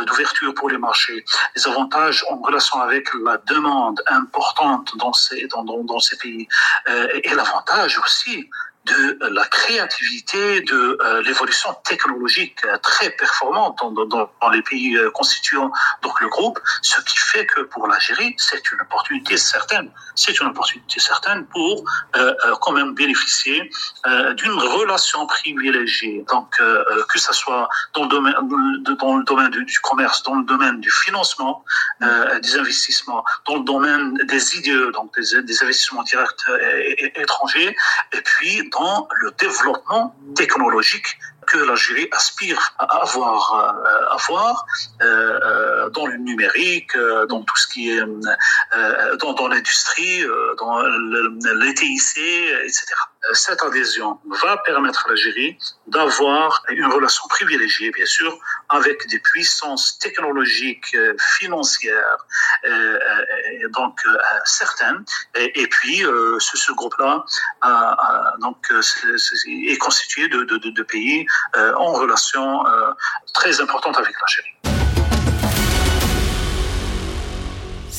[0.05, 5.63] d'ouverture pour les marchés, les avantages en relation avec la demande importante dans ces, dans,
[5.63, 6.47] dans, dans ces pays
[7.23, 8.49] et l'avantage aussi
[8.85, 15.71] de la créativité, de euh, l'évolution technologique euh, très performante dans, les pays euh, constituant
[16.01, 19.89] donc le groupe, ce qui fait que pour l'Algérie, c'est une opportunité certaine.
[20.15, 23.71] C'est une opportunité certaine pour euh, quand même bénéficier
[24.35, 26.25] d'une relation privilégiée.
[26.29, 28.35] Donc que ce soit dans le domaine,
[28.99, 31.63] dans le domaine du, commerce, dans le domaine du financement,
[31.99, 36.45] des investissements, dans le domaine des idées, donc des investissements directs
[37.15, 37.75] étrangers,
[38.13, 44.65] et puis dans le développement technologique que l'Algérie aspire à avoir, euh, à avoir
[45.01, 46.97] euh, euh, dans le numérique,
[47.29, 48.01] dans tout ce qui est
[49.19, 50.23] dans, dans l'industrie,
[50.57, 52.95] dans les TIC, etc.
[53.31, 55.57] Cette adhésion va permettre à l'Algérie
[55.87, 58.37] d'avoir une relation privilégiée, bien sûr,
[58.69, 60.95] avec des puissances technologiques,
[61.37, 62.17] financières,
[63.69, 63.99] donc
[64.43, 65.05] certaines.
[65.35, 65.99] Et, puis,
[66.39, 67.23] ce, groupe-là
[68.39, 72.91] donc est, constitué de, de, pays euh, en relation euh,
[73.33, 74.72] très importante avec l'Algérie.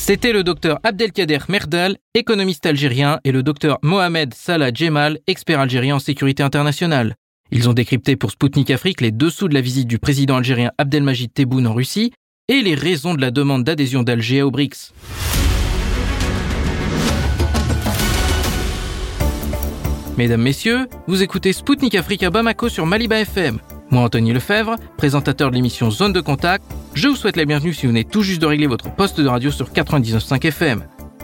[0.07, 5.95] C'était le docteur Abdelkader Merdal, économiste algérien, et le docteur Mohamed Salah Djemal, expert algérien
[5.95, 7.15] en sécurité internationale.
[7.49, 11.33] Ils ont décrypté pour Sputnik Afrique les dessous de la visite du président algérien Abdelmajid
[11.33, 12.13] Tebboune en Russie
[12.47, 14.93] et les raisons de la demande d'adhésion d'Alger au BRICS.
[20.17, 23.57] Mesdames, Messieurs, vous écoutez Spoutnik Afrique à Bamako sur Maliba FM.
[23.91, 26.63] Moi, Anthony Lefebvre, présentateur de l'émission Zone de Contact,
[26.95, 29.27] je vous souhaite la bienvenue si vous venez tout juste de régler votre poste de
[29.27, 30.83] radio sur 99.5 FM.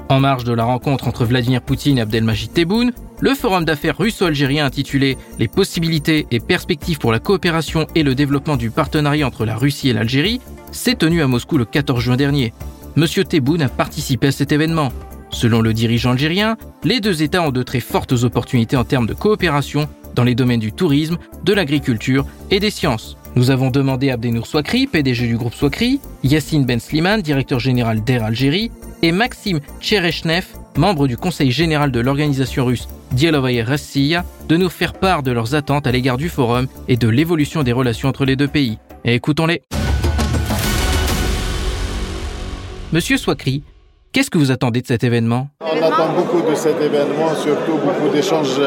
[0.10, 4.66] En marge de la rencontre entre Vladimir Poutine et Abdelmajid Tebboune, le forum d'affaires russo-algérien
[4.66, 9.56] intitulé Les possibilités et perspectives pour la coopération et le développement du partenariat entre la
[9.56, 10.40] Russie et l'Algérie
[10.72, 12.54] s'est tenu à Moscou le 14 juin dernier.
[12.96, 14.92] Monsieur Tebboune a participé à cet événement.
[15.32, 19.14] Selon le dirigeant algérien, les deux États ont de très fortes opportunités en termes de
[19.14, 23.18] coopération dans les domaines du tourisme, de l'agriculture et des sciences.
[23.36, 28.04] Nous avons demandé à Abdenour Swakri, PDG du groupe Swakri, Yassine Ben Sliman, directeur général
[28.04, 28.72] d'Air Algérie,
[29.02, 30.46] et Maxime Tcherechnev,
[30.78, 35.56] membre du conseil général de l'organisation russe Dielovaya Rossiya, de nous faire part de leurs
[35.56, 38.78] attentes à l'égard du forum et de l'évolution des relations entre les deux pays.
[39.06, 39.62] écoutons-les.
[42.92, 43.64] Monsieur Swakri,
[44.14, 45.48] Qu'est-ce que vous attendez de cet événement?
[45.62, 48.60] On attend beaucoup de cet événement, surtout beaucoup d'échanges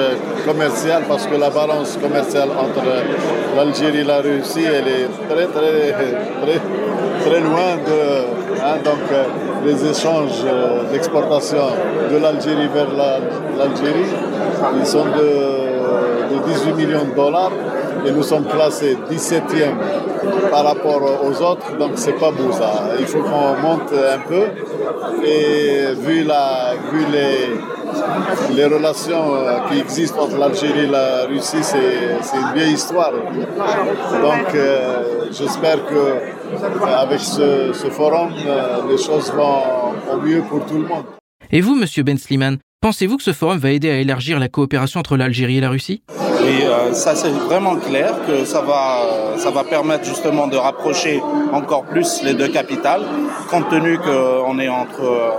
[0.47, 2.83] commerciaux, parce que la balance commerciale entre
[3.55, 6.61] l'Algérie et la Russie, elle est très, très, très,
[7.27, 8.63] très loin de.
[8.65, 9.05] Hein, donc,
[9.67, 10.47] les échanges
[10.91, 11.67] d'exportation
[12.11, 12.89] de l'Algérie vers
[13.59, 14.09] l'Algérie,
[14.79, 17.53] ils sont de 18 millions de dollars
[18.07, 22.91] et nous sommes classés 17e par rapport aux autres, donc c'est pas beau ça.
[22.99, 24.45] Il faut qu'on monte un peu
[25.25, 31.63] et vu, la, vu les, les relations euh, qui existent entre l'Algérie et la Russie,
[31.63, 33.13] c'est une vieille histoire.
[33.13, 36.35] Donc euh, j'espère que
[36.87, 38.33] avec ce, forum,
[38.89, 41.05] les choses vont au mieux pour tout le monde.
[41.51, 45.01] Et vous, Monsieur Ben Sliman, pensez-vous que ce forum va aider à élargir la coopération
[45.01, 46.03] entre l'Algérie et la Russie?
[46.47, 51.85] Et ça, c'est vraiment clair que ça va, ça va permettre justement de rapprocher encore
[51.85, 53.03] plus les deux capitales,
[53.51, 55.33] compte tenu qu'on est entre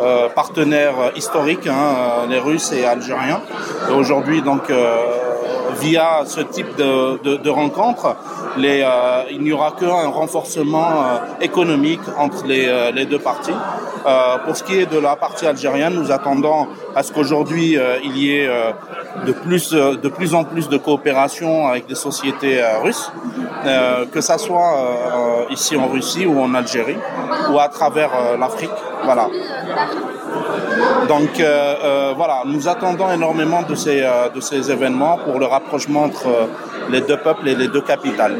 [0.00, 3.42] euh, partenaires historiques, hein, euh, les Russes et Algériens.
[3.90, 4.96] Et aujourd'hui, donc, euh,
[5.82, 8.16] via ce type de, de, rencontre,
[8.58, 13.58] euh, il n'y aura qu'un renforcement euh, économique entre les, euh, deux parties.
[14.44, 18.36] pour ce qui est de la partie algérienne, nous attendons à ce qu'aujourd'hui il y
[18.36, 18.48] ait
[19.28, 23.10] de plus, de plus en plus de coopération avec des sociétés russes,
[24.12, 24.72] que ça soit
[25.50, 27.00] ici en Russie ou en Algérie
[27.50, 28.78] ou à travers l'Afrique.
[29.04, 29.26] Voilà.
[31.08, 35.46] Donc euh, euh, voilà, nous attendons énormément de ces, euh, de ces événements pour le
[35.46, 36.48] rapprochement entre
[36.90, 38.38] les deux peuples et les deux capitales.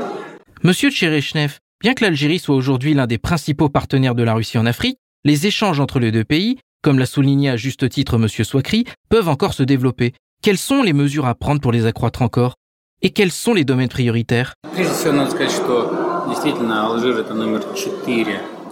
[0.62, 4.66] Monsieur Tcherechnev, bien que l'Algérie soit aujourd'hui l'un des principaux partenaires de la Russie en
[4.66, 8.84] Afrique, les échanges entre les deux pays, comme l'a souligné à juste titre Monsieur Swakri,
[9.08, 10.14] peuvent encore se développer.
[10.42, 12.54] Quelles sont les mesures à prendre pour les accroître encore?
[13.02, 14.54] Et quels sont les domaines prioritaires?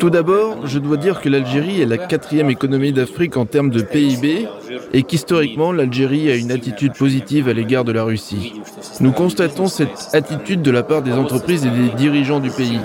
[0.00, 3.82] Tout d'abord, je dois dire que l'Algérie est la quatrième économie d'Afrique en termes de
[3.82, 4.48] PIB
[4.94, 8.54] et qu'historiquement, l'Algérie a une attitude positive à l'égard de la Russie.
[9.00, 12.80] Nous constatons cette attitude de la part des entreprises et des dirigeants du pays.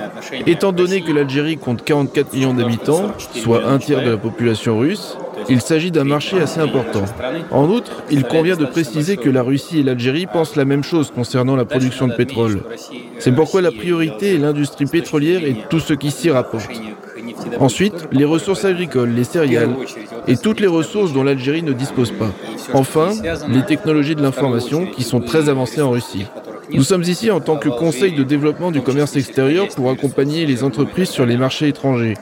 [0.45, 5.17] Étant donné que l'Algérie compte 44 millions d'habitants, soit un tiers de la population russe,
[5.47, 7.05] il s'agit d'un marché assez important.
[7.51, 11.11] En outre, il convient de préciser que la Russie et l'Algérie pensent la même chose
[11.11, 12.61] concernant la production de pétrole.
[13.19, 16.69] C'est pourquoi la priorité est l'industrie pétrolière et tout ce qui s'y rapporte.
[17.59, 19.75] Ensuite, les ressources agricoles, les céréales
[20.27, 22.31] et toutes les ressources dont l'Algérie ne dispose pas.
[22.73, 23.11] Enfin,
[23.49, 26.25] les technologies de l'information qui sont très avancées en Russie.
[26.71, 30.63] Nous sommes ici en tant que Conseil de développement du commerce extérieur pour accompagner les
[30.63, 32.15] entreprises sur les marchés étrangers.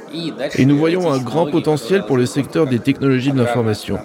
[0.58, 4.00] Et nous voyons un grand potentiel pour le secteur des technologies de l'information.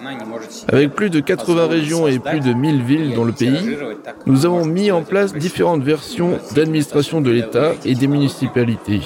[0.67, 3.77] Avec plus de 80 régions et plus de 1000 villes dans le pays,
[4.25, 9.01] nous avons mis en place différentes versions d'administration de l'État et des municipalités.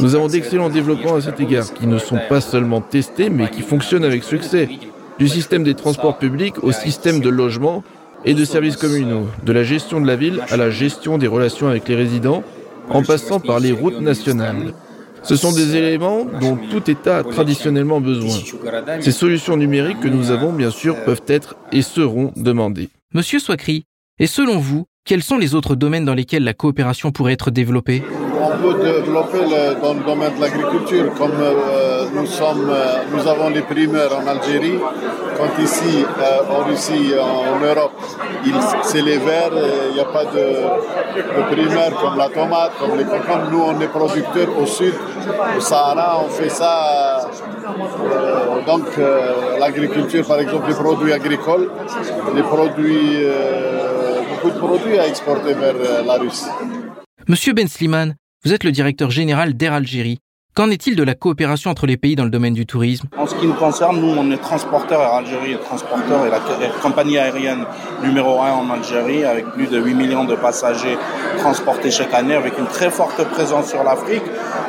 [0.00, 3.62] Nous avons d'excellents développements à cet égard qui ne sont pas seulement testés mais qui
[3.62, 4.68] fonctionnent avec succès.
[5.18, 7.82] Du système des transports publics au système de logement
[8.24, 11.68] et de services communaux, de la gestion de la ville à la gestion des relations
[11.68, 12.42] avec les résidents,
[12.90, 14.74] en passant par les routes nationales.
[15.22, 18.36] Ce sont des éléments dont tout État a traditionnellement besoin.
[19.00, 22.88] Ces solutions numériques que nous avons, bien sûr, peuvent être et seront demandées.
[23.14, 23.84] Monsieur Swakri,
[24.18, 28.02] et selon vous, quels sont les autres domaines dans lesquels la coopération pourrait être développée?
[28.40, 29.38] On peut développer
[29.82, 34.26] dans le domaine de l'agriculture, comme euh, nous, sommes, euh, nous avons les primeurs en
[34.26, 34.78] Algérie,
[35.36, 37.92] quand ici, euh, en Russie, en, Europe,
[38.84, 39.50] c'est les verts,
[39.88, 40.38] il n'y a pas de,
[41.16, 43.50] de primeurs comme la tomate, comme les concombres.
[43.50, 44.94] Nous, on est producteurs au sud,
[45.56, 47.28] au Sahara, on fait ça.
[48.66, 48.84] donc,
[49.58, 51.70] l'agriculture, par exemple, les produits agricoles,
[52.34, 53.26] les produits
[54.30, 56.46] beaucoup de produits à exporter vers la Russie.
[57.26, 60.20] Monsieur Ben Sliman, vous êtes le directeur général d'Air Algérie.
[60.54, 63.06] Qu'en est-il de la coopération entre les pays dans le domaine du tourisme?
[63.16, 65.00] En ce qui nous concerne, nous, on est transporteur.
[65.00, 66.40] Air Algérie est transporteur et la
[66.82, 67.64] compagnie aérienne
[68.02, 70.98] numéro un en Algérie, avec plus de 8 millions de passagers
[71.38, 74.24] transportés chaque année, avec une très forte présence sur l'Afrique.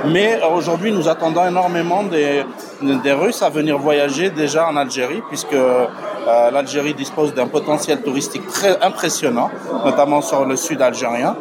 [0.06, 2.44] Mais euh, aujourd'hui, nous attendons énormément des,
[2.82, 8.48] des Russes à venir voyager déjà en Algérie, puisque euh, l'Algérie dispose d'un potentiel touristique
[8.48, 9.50] très impressionnant,
[9.84, 11.36] notamment sur le sud algérien,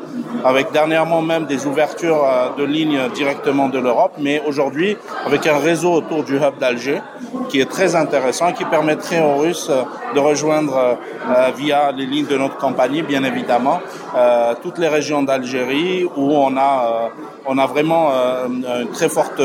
[0.44, 4.96] avec dernièrement même des ouvertures euh, de lignes directement de l'Europe, mais aujourd'hui
[5.27, 7.01] avec un réseau autour du hub d'Alger
[7.48, 9.83] qui est très intéressant qui permettrait aux Russes euh,
[10.14, 13.81] de rejoindre euh, via les lignes de notre compagnie, bien évidemment,
[14.62, 17.11] toutes les régions d'Algérie où on a
[17.48, 18.11] on a vraiment
[18.46, 19.40] une très forte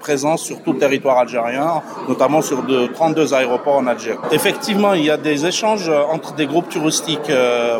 [0.00, 4.18] présence sur tout le territoire algérien, notamment sur de 32 aéroports en Algérie.
[4.32, 7.32] Effectivement, il y a des échanges entre des groupes touristiques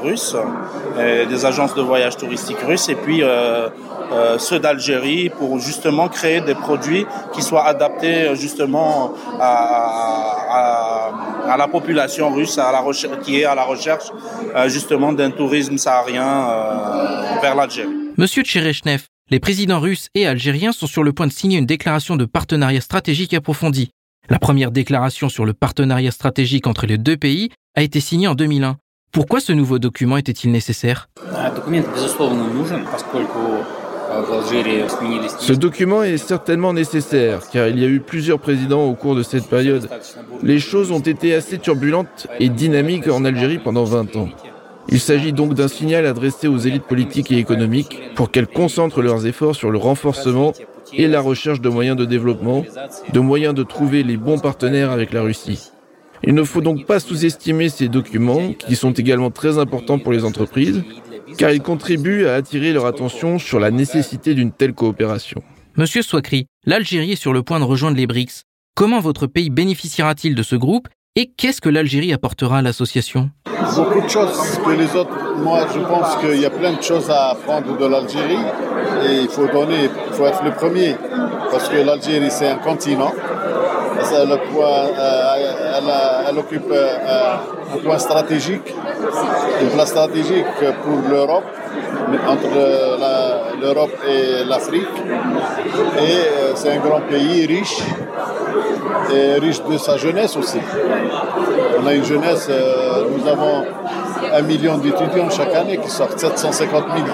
[0.02, 0.36] russes
[1.00, 3.68] et des agences de voyage touristiques russes et puis euh,
[4.12, 11.12] euh, ceux d'Algérie pour justement créer des produits qui soient adaptés justement à,
[11.58, 12.84] la population russe à la
[13.22, 14.10] qui est à la recherche
[14.54, 16.48] euh, justement d'un tourisme saharien
[17.40, 18.12] vers l'Algérie.
[18.16, 22.14] Monsieur Tcherechnev, les présidents russes et algériens sont sur le point de signer une déclaration
[22.14, 23.90] de partenariat stratégique approfondi.
[24.28, 28.36] La première déclaration sur le partenariat stratégique entre les deux pays a été signée en
[28.36, 28.76] 2001.
[29.10, 31.08] Pourquoi ce nouveau document était-il nécessaire?
[35.40, 39.24] Ce document est certainement nécessaire, car il y a eu plusieurs présidents au cours de
[39.24, 39.88] cette période.
[40.42, 44.28] Les choses ont été assez turbulentes et dynamiques en Algérie pendant 20 ans.
[44.88, 49.26] Il s'agit donc d'un signal adressé aux élites politiques et économiques pour qu'elles concentrent leurs
[49.26, 50.52] efforts sur le renforcement
[50.92, 52.64] et la recherche de moyens de développement,
[53.12, 55.70] de moyens de trouver les bons partenaires avec la Russie.
[56.22, 60.24] Il ne faut donc pas sous-estimer ces documents, qui sont également très importants pour les
[60.24, 60.82] entreprises,
[61.36, 65.42] car ils contribuent à attirer leur attention sur la nécessité d'une telle coopération.
[65.76, 68.44] Monsieur Swakri, l'Algérie est sur le point de rejoindre les BRICS.
[68.74, 73.30] Comment votre pays bénéficiera-t-il de ce groupe et qu'est-ce que l'Algérie apportera à l'association?
[73.74, 75.10] Beaucoup de choses que les autres.
[75.38, 78.44] Moi, je pense qu'il y a plein de choses à apprendre de l'Algérie.
[79.08, 80.94] Et il faut donner, il faut être le premier.
[81.50, 83.12] Parce que l'Algérie c'est un continent.
[84.12, 84.36] Euh,
[86.28, 87.36] elle, occupe euh,
[87.74, 88.74] un point stratégique,
[89.62, 90.44] une place stratégique
[90.84, 91.44] pour l'Europe,
[92.28, 92.46] entre
[93.60, 94.86] l'Europe et l'Afrique.
[95.98, 97.78] Et euh, c'est un grand pays riche,
[99.12, 100.58] et riche de sa jeunesse aussi.
[101.82, 102.50] On a une jeunesse,
[103.10, 103.64] nous avons
[104.32, 107.06] un million d'étudiants chaque année qui sortent, 750 000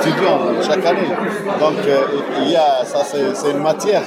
[0.00, 1.08] étudiants chaque année.
[1.60, 1.74] Donc
[2.42, 4.02] il y a, ça c'est une matière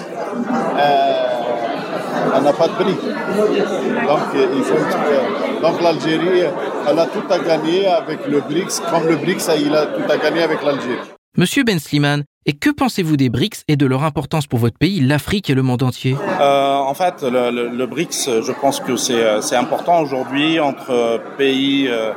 [2.35, 2.95] elle n'a pas de prix.
[2.95, 6.43] Donc, euh, il faut Donc l'Algérie,
[6.87, 10.17] elle a tout à gagner avec le BRICS, comme le BRICS, il a tout à
[10.17, 11.18] gagner avec l'Algérie.
[11.37, 14.99] Monsieur Ben Sliman, et que pensez-vous des BRICS et de leur importance pour votre pays,
[14.99, 16.15] l'Afrique et le monde entier?
[16.41, 22.13] Euh, En fait, le, BRICS, je pense que c'est important aujourd'hui entre pays, euh,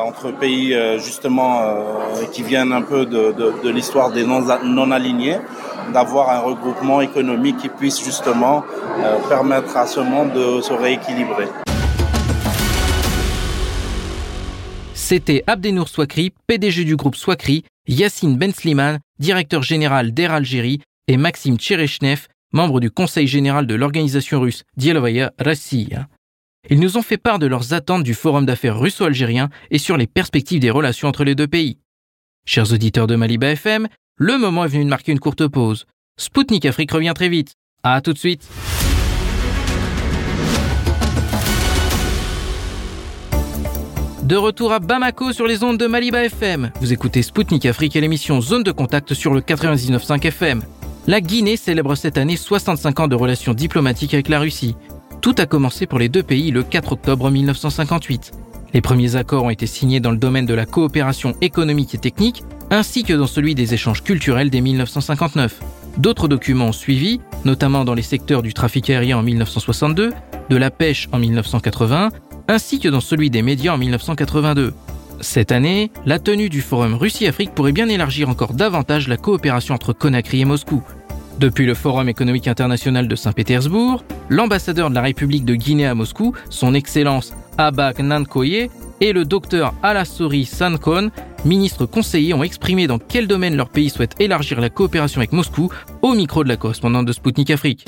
[0.00, 1.60] entre pays justement
[2.32, 5.36] qui viennent un peu de, de l'histoire des non-alignés
[5.92, 8.64] d'avoir un regroupement économique qui puisse justement
[8.98, 11.48] euh, permettre à ce monde de se rééquilibrer.
[14.94, 21.16] C'était Abdenour Swakri, PDG du groupe Swakri, Yassine Ben Sliman, directeur général d'Air Algérie, et
[21.16, 26.06] Maxime Tcherechnev, membre du conseil général de l'organisation russe Dielovaya Rossiya.
[26.68, 30.06] Ils nous ont fait part de leurs attentes du forum d'affaires russo-algérien et sur les
[30.06, 31.78] perspectives des relations entre les deux pays.
[32.46, 35.86] Chers auditeurs de Maliba FM, le moment est venu de marquer une courte pause.
[36.16, 37.54] Spoutnik Afrique revient très vite.
[37.82, 38.48] À tout de suite.
[44.30, 46.70] De retour à Bamako sur les ondes de Maliba FM.
[46.80, 50.62] Vous écoutez Spoutnik Afrique et l'émission Zone de contact sur le 99.5 FM.
[51.08, 54.76] La Guinée célèbre cette année 65 ans de relations diplomatiques avec la Russie.
[55.20, 58.30] Tout a commencé pour les deux pays le 4 octobre 1958.
[58.72, 62.44] Les premiers accords ont été signés dans le domaine de la coopération économique et technique,
[62.70, 65.60] ainsi que dans celui des échanges culturels dès 1959.
[65.96, 70.12] D'autres documents ont suivi, notamment dans les secteurs du trafic aérien en 1962,
[70.50, 72.10] de la pêche en 1980,
[72.50, 74.74] ainsi que dans celui des médias en 1982.
[75.20, 79.92] Cette année, la tenue du Forum Russie-Afrique pourrait bien élargir encore davantage la coopération entre
[79.92, 80.82] Conakry et Moscou.
[81.38, 86.34] Depuis le Forum économique international de Saint-Pétersbourg, l'ambassadeur de la République de Guinée à Moscou,
[86.50, 88.68] son Excellence Abak Nankoye,
[89.00, 91.10] et le docteur Alassori Sankon,
[91.44, 95.70] ministre conseiller, ont exprimé dans quel domaine leur pays souhaite élargir la coopération avec Moscou
[96.02, 97.86] au micro de la correspondante de Sputnik Afrique.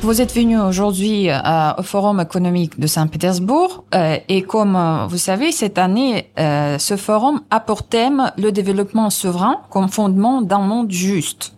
[0.00, 5.18] Vous êtes venu aujourd'hui euh, au Forum économique de Saint-Pétersbourg euh, et comme euh, vous
[5.18, 10.90] savez, cette année, ce forum a pour thème le développement souverain comme fondement d'un monde
[10.92, 11.52] juste.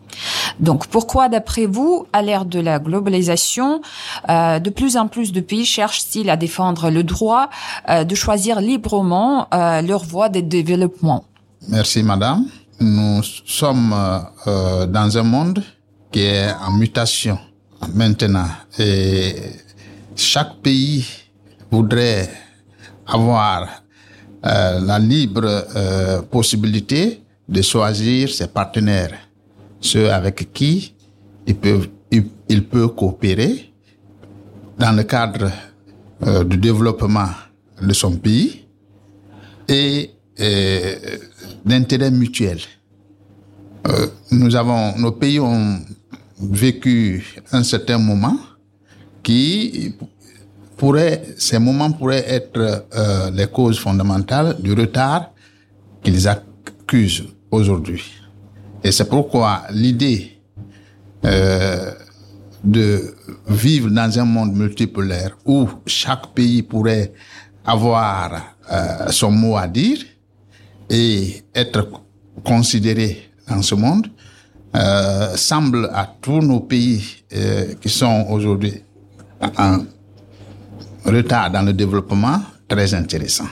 [0.58, 3.82] Donc pourquoi, d'après vous, à l'ère de la globalisation,
[4.28, 7.48] de plus en plus de pays cherchent-ils à défendre le droit
[7.88, 11.24] de choisir librement leur voie de développement?
[11.68, 12.46] Merci, Madame.
[12.80, 13.94] Nous sommes
[14.46, 15.62] dans un monde
[16.10, 17.38] qui est en mutation
[17.94, 18.48] maintenant.
[18.78, 19.34] Et
[20.16, 21.06] chaque pays
[21.70, 22.28] voudrait
[23.06, 23.82] avoir
[24.44, 25.44] euh, la libre
[25.76, 29.12] euh, possibilité de choisir ses partenaires,
[29.80, 30.94] ceux avec qui
[31.46, 33.72] il peut, coopérer
[34.78, 35.50] dans le cadre
[36.26, 37.28] euh, du développement
[37.82, 38.66] de son pays
[39.68, 40.10] et
[41.66, 42.58] d'intérêt mutuel.
[44.32, 45.80] nous avons, nos pays ont
[46.40, 48.36] vécu un certain moment
[49.22, 49.94] qui
[50.76, 55.32] pourrait, ces moments pourraient être euh, les causes fondamentales du retard
[56.02, 58.02] qu'ils accusent aujourd'hui.
[58.82, 60.38] Et c'est pourquoi l'idée
[61.24, 61.92] euh,
[62.64, 63.14] de
[63.46, 67.12] vivre dans un monde multipolaire où chaque pays pourrait
[67.64, 69.98] avoir euh, son mot à dire
[70.88, 71.88] et être
[72.42, 74.06] considéré dans ce monde
[74.74, 77.02] euh, semble à tous nos pays
[77.32, 78.82] euh, qui sont aujourd'hui
[79.58, 79.78] en
[81.04, 83.46] retard dans le développement très intéressant.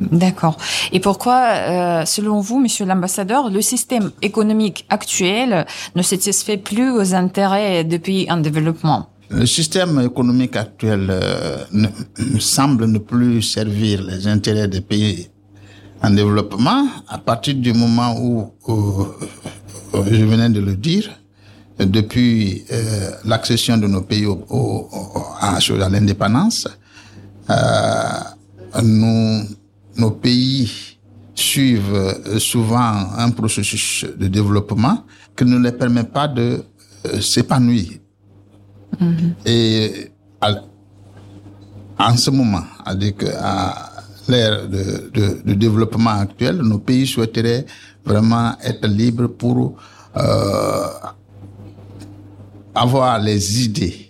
[0.00, 0.56] D'accord.
[0.92, 7.14] Et pourquoi, euh, selon vous, Monsieur l'ambassadeur, le système économique actuel ne satisfait plus aux
[7.14, 9.08] intérêts des pays en développement?
[9.30, 11.88] Le système économique actuel euh, ne,
[12.38, 15.28] semble ne plus servir les intérêts des pays
[16.02, 18.52] en développement à partir du moment où,
[19.92, 21.10] je venais de le dire,
[21.78, 24.88] depuis euh, l'accession de nos pays au, au,
[25.40, 26.68] à, à l'indépendance,
[27.50, 29.42] euh, nous
[29.96, 30.70] nos pays
[31.34, 35.04] suivent euh, souvent un processus de développement
[35.36, 36.62] qui ne les permet pas de
[37.06, 37.90] euh, s'épanouir.
[39.00, 39.32] Mm-hmm.
[39.46, 40.10] Et
[41.98, 42.94] en ce moment, à
[44.28, 47.64] l'ère de, développement actuel, nos pays souhaiteraient
[48.04, 49.76] vraiment être libres pour
[50.16, 50.86] euh,
[52.74, 54.08] avoir les idées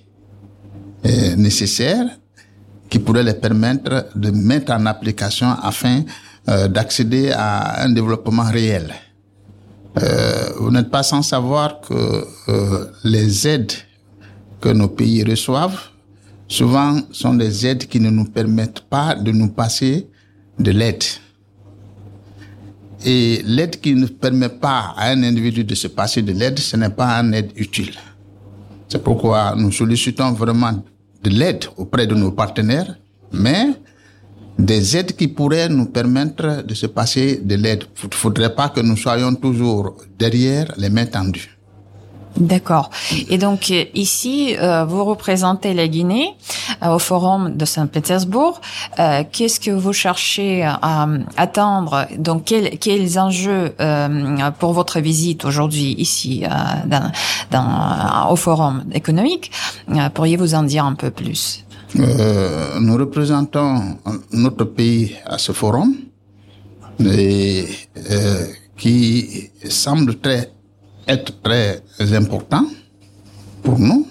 [1.36, 2.06] nécessaires
[2.92, 6.02] qui pourrait les permettre de mettre en application afin
[6.48, 8.92] euh, d'accéder à un développement réel.
[10.02, 11.94] Euh, vous n'êtes pas sans savoir que
[12.48, 13.72] euh, les aides
[14.60, 15.80] que nos pays reçoivent
[16.48, 20.08] souvent sont des aides qui ne nous permettent pas de nous passer
[20.58, 21.04] de l'aide.
[23.04, 26.76] Et l'aide qui ne permet pas à un individu de se passer de l'aide, ce
[26.76, 27.94] n'est pas une aide utile.
[28.88, 30.84] C'est pourquoi nous sollicitons vraiment
[31.22, 32.96] de l'aide auprès de nos partenaires,
[33.32, 33.70] mais
[34.58, 37.84] des aides qui pourraient nous permettre de se passer de l'aide.
[38.02, 41.56] Il ne faudrait pas que nous soyons toujours derrière les mains tendues.
[42.36, 42.90] D'accord.
[43.28, 46.34] Et donc euh, ici, euh, vous représentez la Guinée
[46.82, 48.60] euh, au Forum de Saint-Pétersbourg.
[49.32, 53.74] Qu'est-ce que vous cherchez à attendre Donc quels, quels enjeux
[54.58, 56.44] pour votre visite aujourd'hui ici
[56.86, 57.10] dans,
[57.50, 59.50] dans, au Forum économique?
[60.14, 61.64] Pourriez-vous en dire un peu plus?
[61.94, 63.98] Nous représentons
[64.32, 65.94] notre pays à ce forum
[67.04, 67.66] et
[68.76, 70.50] qui semble très
[71.06, 71.82] être très
[72.14, 72.66] important
[73.62, 74.06] pour nous.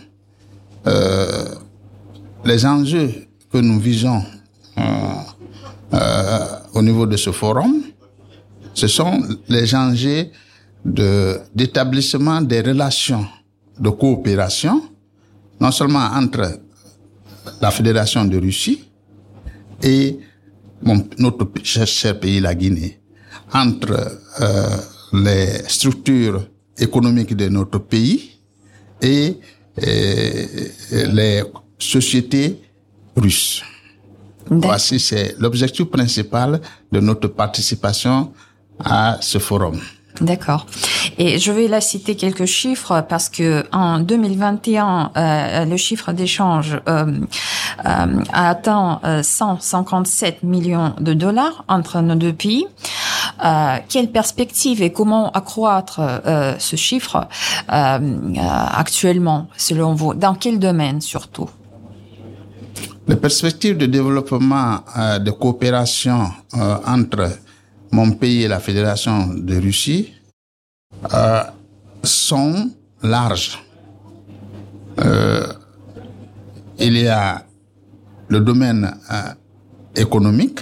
[0.88, 1.56] Euh,
[2.46, 3.12] les enjeux
[3.52, 4.24] que nous visons
[4.78, 4.82] euh,
[5.94, 6.40] euh,
[6.74, 7.82] au niveau de ce forum,
[8.74, 10.28] ce sont les enjeux
[10.84, 13.26] de d'établissement des relations
[13.80, 14.82] de coopération,
[15.60, 16.60] non seulement entre
[17.62, 18.84] la Fédération de Russie
[19.84, 20.18] et
[21.20, 23.00] notre cher, pays, la Guinée,
[23.54, 24.20] entre
[25.14, 26.48] les structures
[26.82, 28.38] économique de notre pays
[29.02, 29.38] et,
[30.92, 31.44] les
[31.80, 32.62] sociétés
[33.16, 33.64] russes.
[34.50, 36.60] Voici, c'est l'objectif principal
[36.92, 38.34] de notre participation
[38.84, 39.80] à ce forum.
[40.22, 40.68] D'accord.
[41.18, 46.80] Et je vais là citer quelques chiffres parce que en 2021, euh, le chiffre d'échange
[46.88, 47.06] euh,
[47.86, 52.68] euh, a atteint 157 millions de dollars entre nos deux pays.
[53.90, 56.00] quelle perspective et comment accroître
[56.60, 57.28] ce chiffre
[57.68, 60.14] actuellement, selon vous?
[60.14, 61.50] Dans quel domaine surtout?
[63.08, 64.82] Les perspectives de développement
[65.20, 66.30] de coopération
[66.86, 67.30] entre
[67.92, 70.14] mon pays et la Fédération de Russie
[71.14, 71.44] euh,
[72.04, 72.72] sont
[73.04, 73.60] larges.
[75.00, 75.48] Euh,
[76.80, 77.46] il y a
[78.28, 79.34] le domaine euh,
[79.96, 80.60] économique,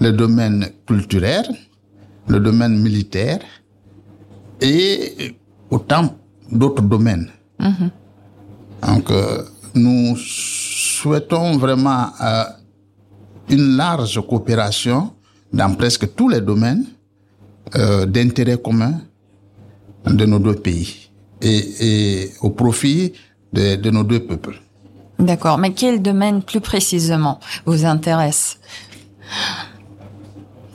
[0.00, 1.46] le domaine culturel,
[2.28, 3.40] le domaine militaire
[4.60, 5.36] et
[5.70, 6.16] autant
[6.50, 7.30] d'autres domaines.
[7.60, 7.90] Mm-hmm.
[8.86, 9.44] Donc, euh,
[9.74, 12.44] nous souhaitons vraiment euh,
[13.48, 15.12] une large coopération
[15.52, 16.84] dans presque tous les domaines
[17.76, 19.00] euh, d'intérêt commun
[20.06, 21.10] de nos deux pays
[21.42, 23.12] et, et au profit
[23.52, 24.60] de, de, nos deux peuples.
[25.18, 28.58] D'accord, mais quel domaine plus précisément vous intéresse?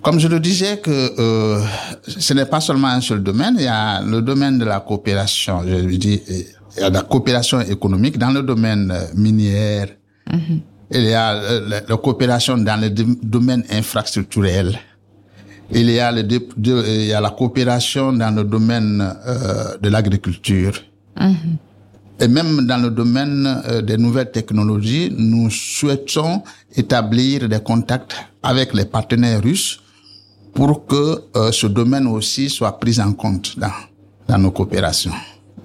[0.02, 1.62] Comme je le disais, que euh,
[2.06, 5.64] ce n'est pas seulement un seul domaine, il y a le domaine de la coopération,
[5.66, 6.22] je dis,
[6.78, 9.88] il y a la coopération économique dans le domaine minière,
[10.30, 10.60] mm-hmm.
[10.92, 14.78] Il y a euh, la, coopération dans le domaine infrastructurel.
[15.72, 20.74] Il y a, le, il y a la coopération dans le domaine euh, de l'agriculture.
[21.20, 21.34] Mm-hmm.
[22.20, 26.44] Et même dans le domaine euh, des nouvelles technologies, nous souhaitons
[26.76, 29.80] établir des contacts avec les partenaires russes
[30.54, 31.22] pour que
[31.52, 33.74] ce domaine aussi soit pris en compte dans,
[34.30, 35.12] dans nos coopérations.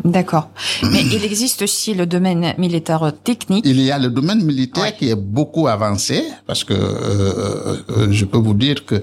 [0.05, 0.51] D'accord.
[0.83, 3.65] Mais il existe aussi le domaine militaire technique.
[3.67, 8.25] Il y a le domaine militaire qui est beaucoup avancé parce que euh, euh, je
[8.25, 9.03] peux vous dire que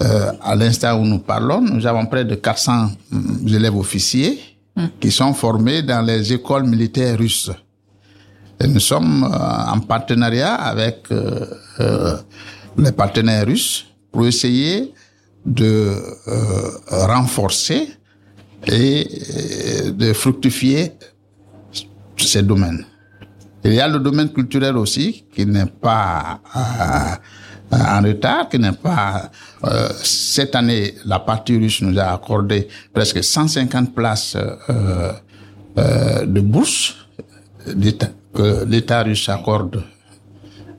[0.00, 2.88] euh, à l'instant où nous parlons, nous avons près de 400
[3.46, 4.40] élèves officiers
[4.76, 4.88] hum.
[5.00, 7.50] qui sont formés dans les écoles militaires russes.
[8.58, 11.08] Et nous sommes en partenariat avec
[12.78, 14.92] les partenaires russes pour essayer
[15.44, 15.96] de
[16.88, 17.88] renforcer
[18.66, 19.08] et
[19.92, 20.92] de fructifier
[22.16, 22.84] ces domaines.
[23.64, 26.40] Il y a le domaine culturel aussi qui n'est pas
[27.72, 29.30] en retard, qui n'est pas...
[29.64, 35.12] Euh, cette année, la partie russe nous a accordé presque 150 places euh,
[35.78, 36.96] euh, de bourse
[38.34, 39.82] que l'État russe accorde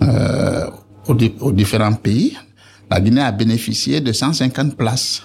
[0.01, 0.67] euh,
[1.07, 2.37] aux, aux, différents pays.
[2.89, 5.23] La Guinée a bénéficié de 150 places.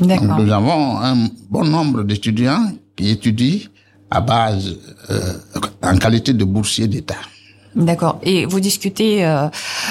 [0.00, 3.60] Nous avons un bon nombre d'étudiants qui étudient
[4.10, 4.76] à base
[5.10, 5.20] euh,
[5.82, 7.16] en qualité de boursier d'État.
[7.74, 8.18] D'accord.
[8.22, 9.48] Et vous discutez euh,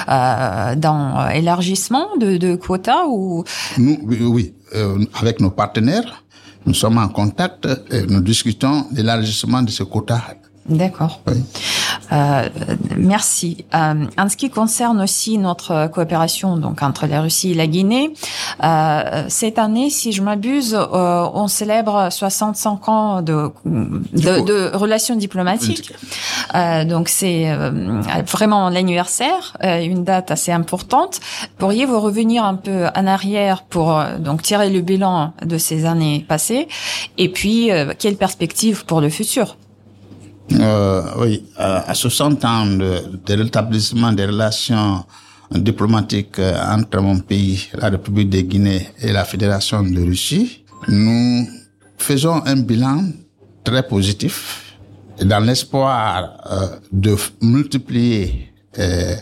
[0.08, 3.44] euh, dans élargissement de, de quotas ou?
[3.78, 6.24] Nous, oui, euh, avec nos partenaires,
[6.66, 10.22] nous sommes en contact et nous discutons l'élargissement de ce quota
[10.68, 11.20] D'accord.
[12.12, 12.48] Euh,
[12.98, 13.66] merci.
[13.74, 18.14] Euh, en ce qui concerne aussi notre coopération donc entre la Russie et la Guinée,
[18.64, 25.16] euh, cette année, si je m'abuse, euh, on célèbre 65 ans de, de, de relations
[25.16, 25.92] diplomatiques.
[26.56, 31.20] Euh, donc c'est euh, vraiment l'anniversaire, une date assez importante.
[31.58, 36.68] Pourriez-vous revenir un peu en arrière pour donc tirer le bilan de ces années passées?
[37.18, 39.58] Et puis quelle perspective pour le futur?
[40.52, 45.04] Euh, oui, à 60 ans de, de l'établissement des relations
[45.52, 51.48] diplomatiques entre mon pays, la République de Guinée et la Fédération de Russie, nous
[51.98, 53.04] faisons un bilan
[53.64, 54.76] très positif
[55.24, 59.16] dans l'espoir euh, de multiplier euh,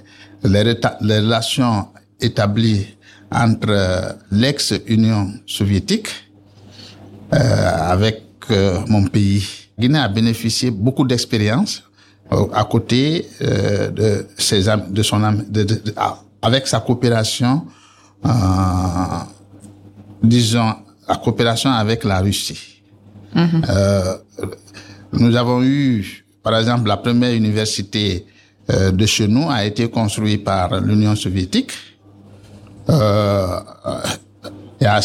[0.43, 0.63] les,
[1.01, 2.87] les, relations établies
[3.31, 6.07] entre l'ex-Union soviétique
[7.31, 8.23] avec
[8.89, 9.43] mon pays
[9.79, 11.83] Guinée a bénéficié beaucoup d'expérience
[12.31, 15.81] euh, à côté euh, de ses de son de, de,
[16.41, 17.65] avec sa coopération
[18.25, 18.29] euh,
[20.23, 20.73] disons
[21.07, 22.81] la coopération avec la Russie.
[23.33, 23.61] Mm -hmm.
[23.69, 24.15] euh,
[25.13, 28.25] nous avons eu par exemple la première université
[28.69, 31.71] euh, de chez nous a été construite par l'Union soviétique.
[32.89, 33.59] Euh,
[34.79, 34.99] et à,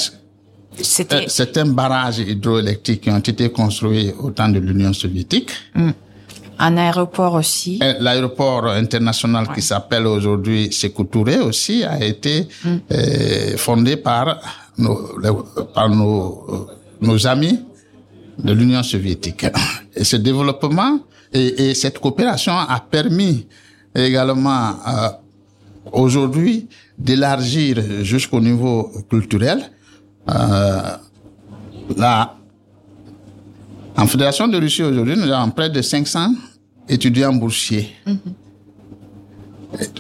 [0.83, 5.51] c'était certains barrages hydroélectriques qui ont été construits au temps de l'Union soviétique.
[5.75, 5.91] Mm.
[6.59, 7.79] Un aéroport aussi.
[8.01, 9.55] L'aéroport international ouais.
[9.55, 12.77] qui s'appelle aujourd'hui Sékou Touré aussi a été mm.
[12.93, 14.41] euh, fondé par
[14.79, 15.19] nos,
[15.75, 16.69] par nos,
[17.01, 17.61] nos amis
[18.39, 19.47] de l'Union soviétique.
[19.95, 21.01] Et ce développement
[21.33, 23.47] et, et, cette coopération a permis
[23.95, 25.09] également euh,
[25.93, 26.69] aujourd'hui
[26.99, 29.76] d'élargir jusqu'au niveau culturel euh,
[30.27, 31.01] là,
[33.97, 36.33] en Fédération de Russie aujourd'hui, nous avons près de 500
[36.89, 37.89] étudiants boursiers.
[38.07, 38.47] Mm -hmm.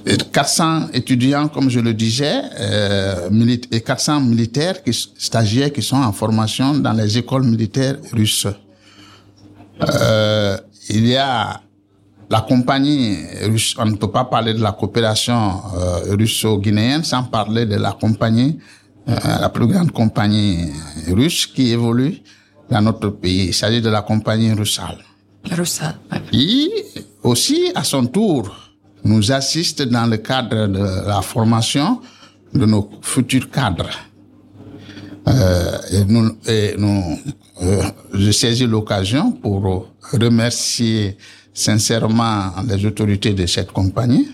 [0.07, 3.29] et 400 étudiants, comme je le disais, euh,
[3.70, 4.77] et 400 militaires,
[5.18, 8.47] stagiaires qui sont en formation dans les écoles militaires russes.
[9.83, 10.57] Euh,
[10.89, 11.61] il y a
[12.31, 17.66] la compagnie russe, on ne peut pas parler de la coopération euh, russo-guinéenne sans parler
[17.66, 20.72] de la compagnie euh, la plus grande compagnie
[21.09, 22.22] russe qui évolue
[22.70, 23.46] dans notre pays.
[23.46, 24.98] Il s'agit de la compagnie Russal.
[25.50, 25.94] Russal.
[26.30, 26.70] Qui
[27.22, 28.54] aussi, à son tour,
[29.04, 32.00] nous assiste dans le cadre de la formation
[32.52, 33.90] de nos futurs cadres.
[35.28, 37.18] Euh, et nous, et nous
[37.62, 37.82] euh,
[38.14, 41.16] je saisis l'occasion pour remercier
[41.52, 44.28] sincèrement les autorités de cette compagnie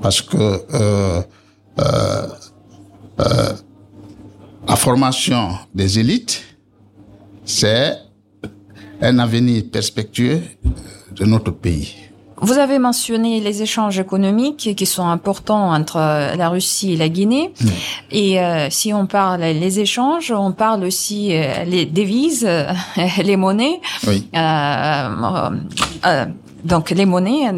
[0.00, 1.22] parce que euh,
[1.78, 2.26] euh,
[3.20, 3.52] euh
[4.68, 6.42] la formation des élites,
[7.44, 7.98] c'est
[9.00, 10.42] un avenir perspectueux
[11.12, 11.94] de notre pays.
[12.38, 17.54] Vous avez mentionné les échanges économiques qui sont importants entre la Russie et la Guinée.
[17.58, 17.66] Mmh.
[18.10, 22.70] Et euh, si on parle les échanges, on parle aussi euh, les devises, euh,
[23.22, 23.80] les monnaies.
[24.06, 24.28] Oui.
[26.64, 27.54] donc les monnaies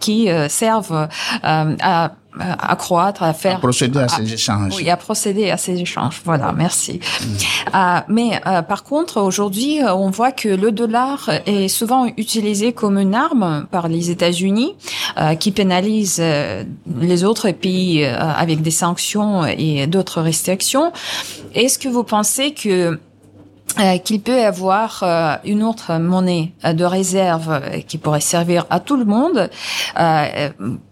[0.00, 1.08] qui servent
[1.42, 3.56] à accroître, à faire...
[3.56, 4.74] À procéder à, ces échanges.
[4.76, 6.20] Oui, à procéder à ces échanges.
[6.24, 7.00] Voilà, merci.
[7.74, 12.98] Euh, mais euh, par contre, aujourd'hui, on voit que le dollar est souvent utilisé comme
[12.98, 14.74] une arme par les États-Unis,
[15.18, 20.92] euh, qui pénalise les autres pays avec des sanctions et d'autres restrictions.
[21.54, 22.96] Est-ce que vous pensez que euh,
[24.04, 28.96] qu'il peut avoir euh, une autre monnaie euh, de réserve qui pourrait servir à tout
[28.96, 29.50] le monde.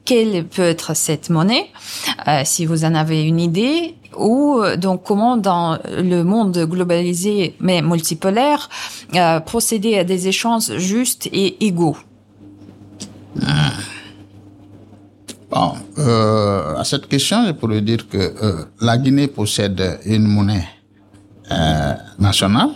[0.05, 1.67] quelle peut être cette monnaie,
[2.45, 8.69] si vous en avez une idée, ou donc comment dans le monde globalisé mais multipolaire
[9.45, 11.97] procéder à des échanges justes et égaux?
[15.51, 20.67] Bon, euh, à cette question, je pourrais dire que euh, la Guinée possède une monnaie
[21.53, 22.71] euh, nationale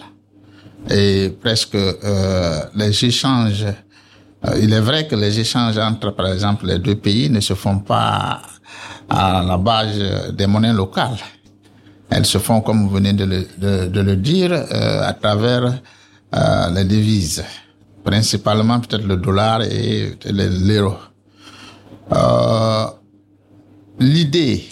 [0.89, 3.65] et presque euh, les échanges.
[3.65, 7.55] Euh, il est vrai que les échanges entre, par exemple, les deux pays ne se
[7.55, 8.41] font pas
[9.09, 9.99] à la base
[10.33, 11.19] des monnaies locales.
[12.09, 15.81] Elles se font, comme vous venez de le, de, de le dire, euh, à travers
[16.73, 17.43] les devises,
[18.05, 20.95] principalement peut-être le dollar et l'euro.
[23.99, 24.65] L'idée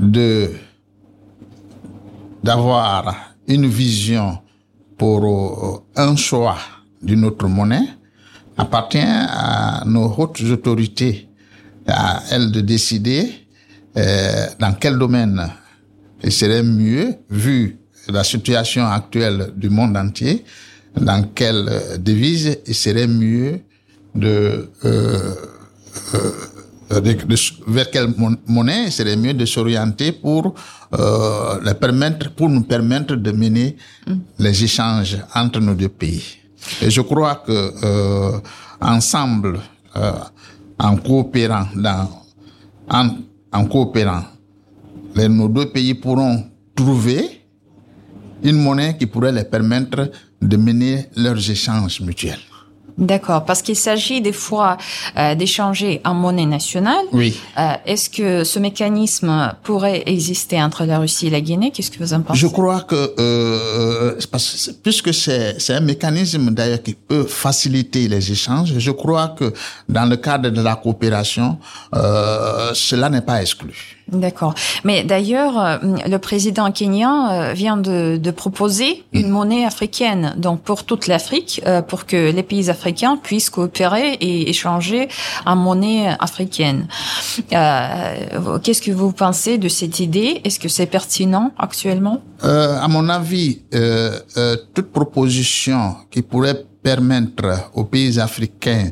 [0.00, 0.50] de
[2.42, 4.38] d'avoir une vision
[4.96, 6.58] pour euh, un choix
[7.02, 7.88] d'une autre monnaie
[8.56, 11.28] appartient à nos hautes autorités,
[11.86, 13.46] à elles de décider
[13.96, 15.48] euh, dans quel domaine
[16.22, 17.78] il serait mieux, vu
[18.08, 20.44] la situation actuelle du monde entier,
[21.00, 23.60] dans quelle devise il serait mieux
[24.14, 25.34] de, euh,
[26.90, 27.36] de, de,
[27.66, 28.14] vers quelle
[28.46, 30.54] monnaie serait mieux de s'orienter pour
[30.94, 33.76] euh, les permettre, pour nous permettre de mener
[34.06, 34.12] mm.
[34.38, 36.22] les échanges entre nos deux pays.
[36.82, 38.38] Et je crois que euh,
[38.80, 39.60] ensemble,
[39.96, 40.12] euh,
[40.78, 42.08] en coopérant, dans,
[42.90, 43.08] en,
[43.52, 44.24] en coopérant,
[45.14, 47.42] les, nos deux pays pourront trouver
[48.42, 50.10] une monnaie qui pourrait les permettre
[50.40, 52.38] de mener leurs échanges mutuels.
[52.98, 54.76] D'accord, parce qu'il s'agit des fois
[55.16, 57.04] euh, d'échanger en monnaie nationale.
[57.12, 57.38] Oui.
[57.56, 61.70] Euh, Est-ce que ce mécanisme pourrait exister entre la Russie et la Guinée?
[61.70, 62.40] Qu'est-ce que vous en pensez?
[62.40, 68.74] Je crois que euh, parce, puisque c'est un mécanisme d'ailleurs qui peut faciliter les échanges,
[68.76, 69.52] je crois que
[69.88, 71.58] dans le cadre de la coopération,
[71.94, 73.97] euh, cela n'est pas exclu.
[74.10, 74.54] D'accord.
[74.84, 80.62] Mais d'ailleurs, euh, le président kenyan euh, vient de, de proposer une monnaie africaine, donc
[80.62, 85.08] pour toute l'Afrique, euh, pour que les pays africains puissent coopérer et échanger
[85.44, 86.88] en monnaie africaine.
[87.52, 90.40] Euh, Qu'est-ce que vous pensez de cette idée?
[90.44, 92.22] Est-ce que c'est pertinent actuellement?
[92.44, 94.18] Euh, À mon avis, euh,
[94.74, 98.90] toute proposition qui pourrait permettre aux pays africains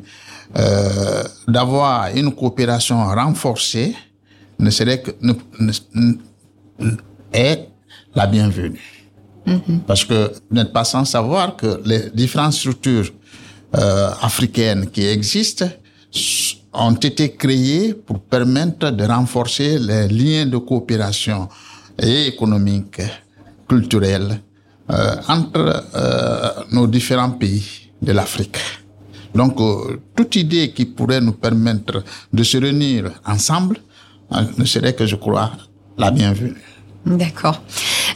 [1.49, 3.95] d'avoir une coopération renforcée
[4.59, 6.93] ne serait que ne, ne,
[7.33, 7.69] est
[8.15, 8.81] la bienvenue.
[9.47, 9.79] Mm -hmm.
[9.87, 13.11] Parce que vous n'êtes pas sans savoir que les différentes structures
[13.75, 15.69] euh, africaines qui existent
[16.73, 21.49] ont été créées pour permettre de renforcer les liens de coopération
[21.99, 23.01] et économique,
[23.69, 24.41] culturelle
[24.91, 28.59] euh, entre euh, nos différents pays de l'Afrique.
[29.35, 33.79] Donc, euh, toute idée qui pourrait nous permettre de se réunir ensemble
[34.59, 35.53] ne serait que, je crois,
[35.99, 36.55] la bienvenue.
[37.05, 37.63] D'accord.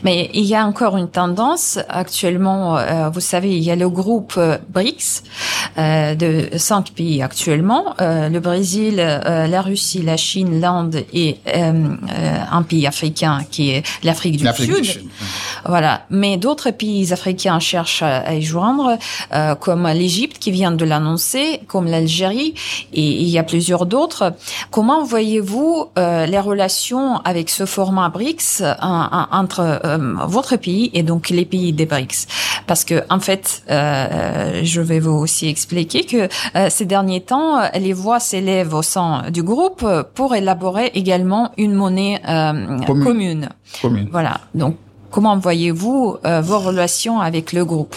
[0.05, 2.79] Mais il y a encore une tendance actuellement.
[2.79, 5.23] Euh, vous savez, il y a le groupe euh, BRICS
[5.79, 11.39] euh, de cinq pays actuellement euh, le Brésil, euh, la Russie, la Chine, l'Inde et
[11.47, 14.83] un pays africain qui est l'Afrique du, Sud.
[14.83, 15.09] du.
[15.65, 16.03] Voilà.
[16.11, 18.99] Mais d'autres pays africains cherchent à y joindre,
[19.61, 22.55] comme l'Égypte qui vient de l'annoncer, comme l'Algérie,
[22.93, 24.35] et il y a plusieurs d'autres.
[24.71, 29.90] Comment voyez-vous les relations avec ce format BRICS entre
[30.27, 32.27] votre pays et donc les pays des BRICS
[32.67, 37.61] Parce que en fait, euh, je vais vous aussi expliquer que euh, ces derniers temps,
[37.75, 39.85] les voix s'élèvent au sein du groupe
[40.15, 43.05] pour élaborer également une monnaie euh, commune.
[43.05, 43.49] commune.
[43.83, 44.09] commune.
[44.11, 44.41] Voilà.
[44.55, 44.77] Donc,
[45.11, 47.97] comment voyez-vous euh, vos relations avec le groupe?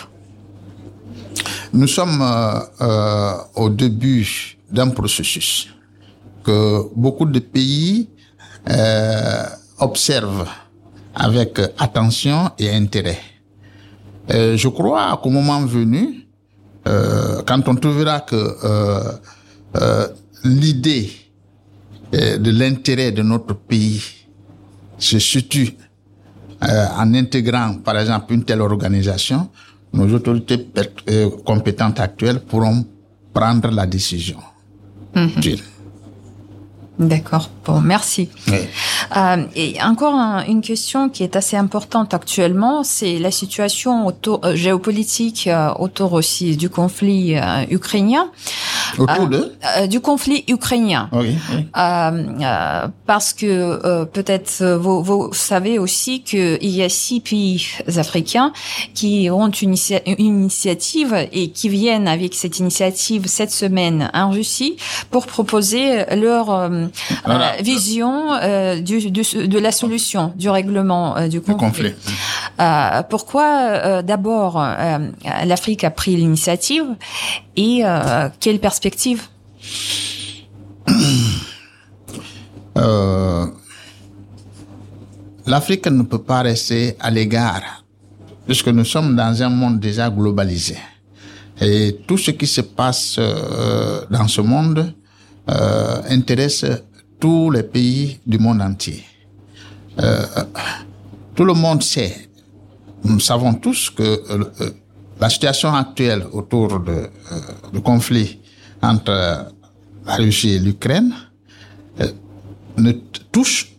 [1.74, 5.70] Nous sommes euh, au début d'un processus
[6.44, 8.10] que beaucoup de pays
[9.80, 10.46] observent
[11.16, 13.20] avec attention et intérêt.
[14.32, 16.28] Euh, je crois qu'au moment venu,
[16.88, 19.12] euh, quand on trouvera que euh,
[19.76, 20.08] euh
[20.46, 21.10] l'idée
[22.14, 24.02] euh, de l'intérêt de notre pays
[24.98, 25.74] se situe
[26.64, 29.50] euh, en intégrant, par exemple, une telle organisation,
[29.94, 30.68] nos autorités
[31.46, 32.86] compétentes actuelles pourront
[33.34, 34.40] prendre la décision.
[35.16, 35.60] Mm -hmm.
[37.00, 37.50] D'accord.
[37.66, 38.30] Bon, merci.
[38.48, 38.58] Oui.
[39.18, 44.42] Euh, et encore un, une question qui est assez importante actuellement, c'est la situation autour,
[44.46, 48.30] euh, géopolitique euh, autour aussi du conflit euh, ukrainien.
[48.98, 49.52] Autour de
[49.88, 51.10] Du conflit ukrainien.
[51.12, 51.36] Oui.
[51.52, 51.68] oui.
[53.06, 57.66] parce que peut-être vous, vous, savez aussi qu'il y a six pays
[57.98, 58.52] africains
[58.94, 59.76] qui ont une,
[60.06, 64.78] une initiative et qui viennent avec cette initiative cette semaine en Russie
[65.12, 66.70] pour proposer leur
[67.26, 67.54] voilà.
[67.62, 71.58] vision euh, du, du, de la solution du règlement euh, du conflit.
[71.58, 71.94] conflit.
[72.60, 74.64] Euh, pourquoi d'abord
[75.46, 76.86] l'Afrique a pris l'initiative
[77.56, 77.84] et
[78.40, 78.83] quelle perspective
[82.78, 83.46] euh,
[85.46, 87.86] l'Afrique ne peut pas rester à l'égard,
[88.46, 90.76] puisque nous sommes dans un monde déjà globalisé.
[91.62, 94.94] Et tout ce qui se passe euh, dans ce monde
[95.50, 96.66] euh, intéresse
[97.22, 99.02] tous les pays du monde entier.
[101.36, 102.30] Tout le monde sait,
[103.06, 104.24] nous savons tous que
[105.22, 106.82] la situation actuelle autour
[107.72, 108.40] du conflit
[108.84, 109.48] entre
[110.06, 111.14] la Russie et l'Ukraine
[112.78, 112.92] ne
[113.32, 113.72] touche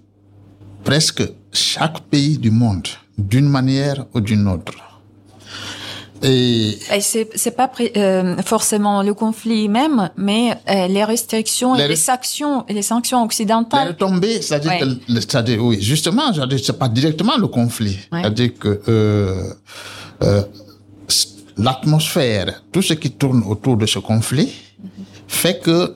[0.83, 4.75] presque chaque pays du monde d'une manière ou d'une autre.
[6.23, 11.89] Et, et c'est pas euh, forcément le conflit même, mais euh, les restrictions les, et
[11.89, 13.89] les sanctions, les sanctions occidentales.
[13.89, 14.81] Les retombées, c'est-à-dire ouais.
[14.81, 17.99] que, oui, justement, c'est pas directement le conflit.
[18.11, 18.23] Ouais.
[18.23, 19.53] C'est-à-dire que euh,
[20.23, 20.43] euh,
[21.59, 24.51] l'atmosphère, tout ce qui tourne autour de ce conflit.
[25.27, 25.95] Fait que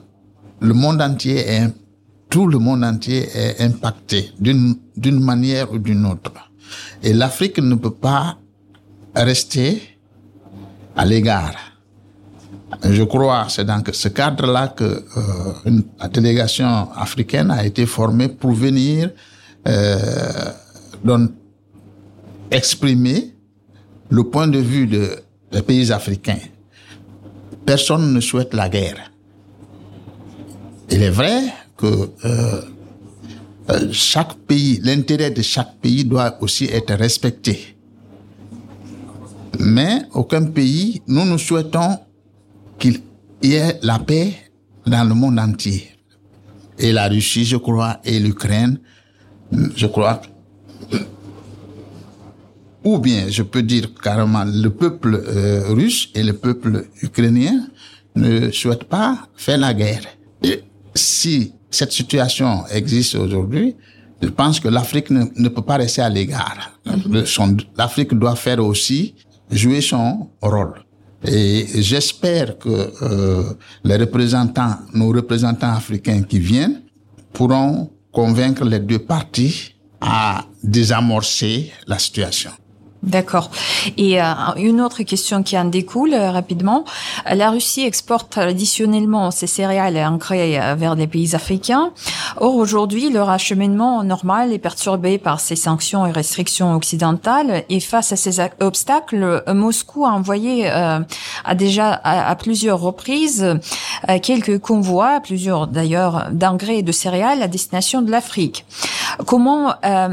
[0.59, 1.69] le monde entier est,
[2.29, 6.33] tout le monde entier est impacté d'une d'une manière ou d'une autre.
[7.01, 8.37] Et l'Afrique ne peut pas
[9.15, 9.81] rester
[10.95, 11.55] à l'égard.
[12.83, 14.99] Je crois, c'est dans ce cadre-là que euh,
[15.65, 19.09] une, la délégation africaine a été formée pour venir
[19.67, 20.51] euh,
[21.03, 21.31] donc,
[22.51, 23.33] exprimer
[24.09, 25.17] le point de vue de,
[25.51, 26.39] des pays africains.
[27.69, 29.11] Personne ne souhaite la guerre.
[30.89, 32.61] Il est vrai que euh,
[33.91, 37.75] chaque pays, l'intérêt de chaque pays doit aussi être respecté
[39.59, 41.97] mais aucun pays, nous nous souhaitons
[42.79, 43.01] qu'il
[43.43, 44.33] y ait la paix
[44.87, 45.89] dans le monde entier.
[46.77, 48.79] Et la Russie, je crois, et l'Ukraine,
[49.75, 50.21] je crois,
[52.83, 57.67] ou bien je peux dire carrément le peuple euh, russe et le peuple ukrainien
[58.15, 60.03] ne souhaitent pas faire la guerre.
[60.43, 60.63] Et
[60.95, 63.75] si cette situation existe aujourd'hui,
[64.21, 66.71] je pense que l'Afrique ne, ne, peut pas rester à l'égard.
[67.77, 69.15] L'Afrique doit faire aussi
[69.49, 70.73] jouer son rôle.
[71.25, 72.69] Et j'espère que
[73.01, 73.43] euh,
[73.83, 76.81] les représentants, nos représentants africains qui viennent,
[77.33, 82.51] pourront convaincre les deux parties à désamorcer la situation.
[83.01, 83.49] D'accord.
[83.95, 84.25] Et euh,
[84.57, 86.83] une autre question qui en découle euh, rapidement.
[87.31, 91.91] La Russie exporte traditionnellement ses céréales engrais euh, vers les pays africains.
[92.37, 97.63] Or, aujourd'hui, leur acheminement normal est perturbé par ces sanctions et restrictions occidentales.
[97.69, 100.99] Et face à ces obstacles, Moscou a envoyé euh,
[101.55, 103.43] déjà à, à, plusieurs reprises
[104.09, 108.65] euh, quelques convois, plusieurs d'ailleurs, d'engrais et de céréales à destination de l'Afrique.
[109.25, 110.07] Comment, euh,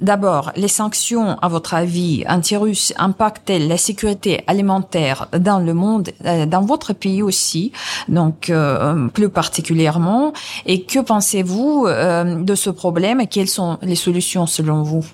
[0.00, 6.44] d'abord, les sanctions, à votre avis, anti-russes impactent-elles la sécurité alimentaire dans le monde, euh,
[6.44, 7.72] dans votre pays aussi,
[8.08, 10.32] donc euh, plus particulièrement?
[10.66, 11.51] Et que pensez-vous
[11.86, 15.04] euh, de ce problème et quelles sont les solutions selon vous?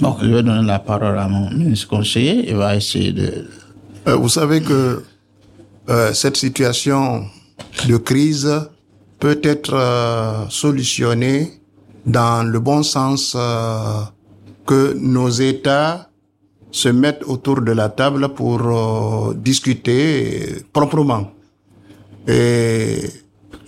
[0.00, 2.50] Bon, je vais donner la parole à mon ministre conseiller.
[2.50, 3.46] Il va essayer de...
[4.06, 5.04] vous savez que
[6.12, 7.24] cette situation
[7.88, 8.48] de crise
[9.18, 11.62] peut être solutionnée
[12.06, 14.02] dans le bon sens euh,
[14.66, 16.08] que nos États
[16.70, 21.30] se mettent autour de la table pour euh, discuter proprement.
[22.26, 22.98] Et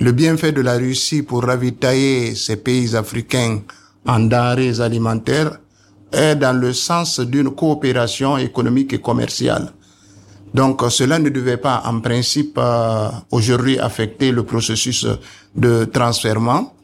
[0.01, 3.61] le bienfait de la Russie pour ravitailler ces pays africains
[4.07, 5.59] en denrées alimentaires
[6.13, 9.73] est dans le sens d'une coopération économique et commerciale.
[10.53, 15.07] Donc cela ne devait pas en principe euh, aujourd'hui affecter le processus
[15.57, 16.75] de transfèrement,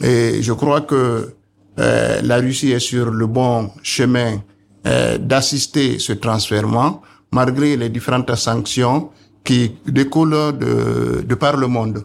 [0.00, 1.34] et je crois que
[1.78, 4.40] euh, la Russie est sur le bon chemin
[4.86, 9.10] euh, d'assister ce transfèrement, malgré les différentes sanctions
[9.44, 12.04] qui découlent de, de par le monde.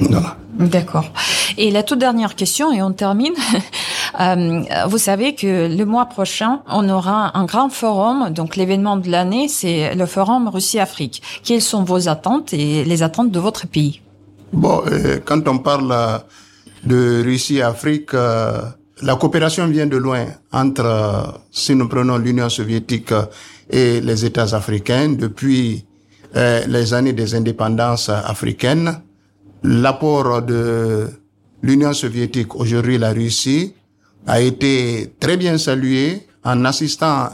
[0.00, 0.36] Voilà.
[0.58, 1.12] D'accord.
[1.56, 3.34] Et la toute dernière question, et on termine.
[4.18, 8.30] Euh, vous savez que le mois prochain, on aura un grand forum.
[8.30, 11.22] Donc l'événement de l'année, c'est le forum Russie-Afrique.
[11.44, 14.02] Quelles sont vos attentes et les attentes de votre pays?
[14.52, 15.94] Bon, euh, quand on parle
[16.84, 18.62] de Russie-Afrique, euh,
[19.02, 23.12] la coopération vient de loin entre, euh, si nous prenons l'Union soviétique
[23.68, 25.84] et les États africains, depuis
[26.36, 29.00] euh, les années des indépendances africaines.
[29.62, 31.06] L'apport de
[31.62, 33.74] l'Union soviétique, aujourd'hui la Russie,
[34.26, 37.28] a été très bien salué en assistant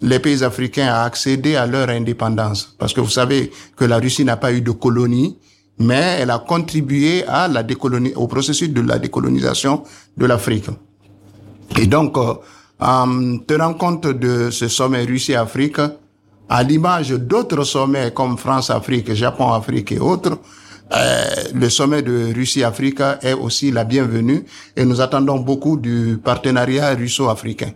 [0.00, 2.74] les pays africains à accéder à leur indépendance.
[2.78, 5.38] Parce que vous savez que la Russie n'a pas eu de colonie,
[5.78, 9.84] mais elle a contribué à la décolonie, au processus de la décolonisation
[10.16, 10.66] de l'Afrique.
[11.78, 12.34] Et donc, euh,
[12.80, 15.80] en tenant compte de ce sommet Russie-Afrique,
[16.48, 20.38] à l'image d'autres sommets comme France-Afrique, Japon-Afrique et autres,
[20.92, 21.24] euh,
[21.54, 24.44] le sommet de Russie-Afrique est aussi la bienvenue
[24.76, 27.72] et nous attendons beaucoup du partenariat russo-africain.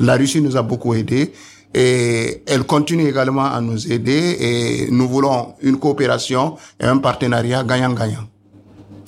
[0.00, 1.32] La Russie nous a beaucoup aidés
[1.74, 7.64] et elle continue également à nous aider et nous voulons une coopération et un partenariat
[7.64, 8.26] gagnant-gagnant.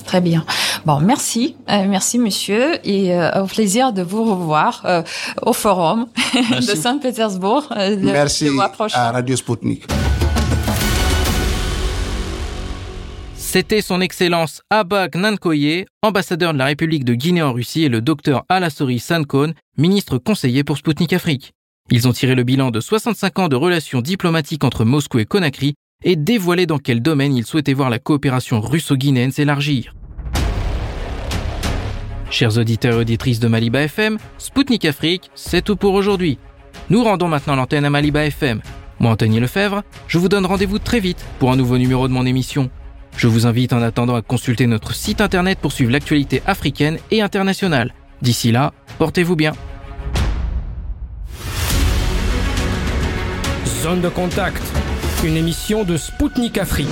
[0.08, 0.44] Très bien.
[0.86, 5.02] Bon, merci, euh, merci monsieur, et euh, au plaisir de vous revoir euh,
[5.42, 6.06] au forum
[6.56, 7.66] de Saint-Pétersbourg
[8.00, 8.98] merci le mois prochain.
[8.98, 9.84] à Radio Sputnik.
[13.50, 18.02] C'était son Excellence Abak Nankoye, ambassadeur de la République de Guinée en Russie, et le
[18.02, 21.54] docteur Alassori Sankon, ministre conseiller pour Sputnik Afrique.
[21.90, 25.76] Ils ont tiré le bilan de 65 ans de relations diplomatiques entre Moscou et Conakry
[26.04, 29.94] et dévoilé dans quel domaine ils souhaitaient voir la coopération russo-guinéenne s'élargir.
[32.30, 36.38] Chers auditeurs et auditrices de Maliba FM, Spoutnik Afrique, c'est tout pour aujourd'hui.
[36.90, 38.60] Nous rendons maintenant l'antenne à Maliba FM.
[39.00, 42.26] Moi, Anthony Lefebvre, je vous donne rendez-vous très vite pour un nouveau numéro de mon
[42.26, 42.68] émission.
[43.18, 47.20] Je vous invite en attendant à consulter notre site internet pour suivre l'actualité africaine et
[47.20, 47.92] internationale.
[48.22, 49.54] D'ici là, portez-vous bien.
[53.82, 54.62] Zone de contact,
[55.24, 56.86] une émission de Spoutnik Afrique.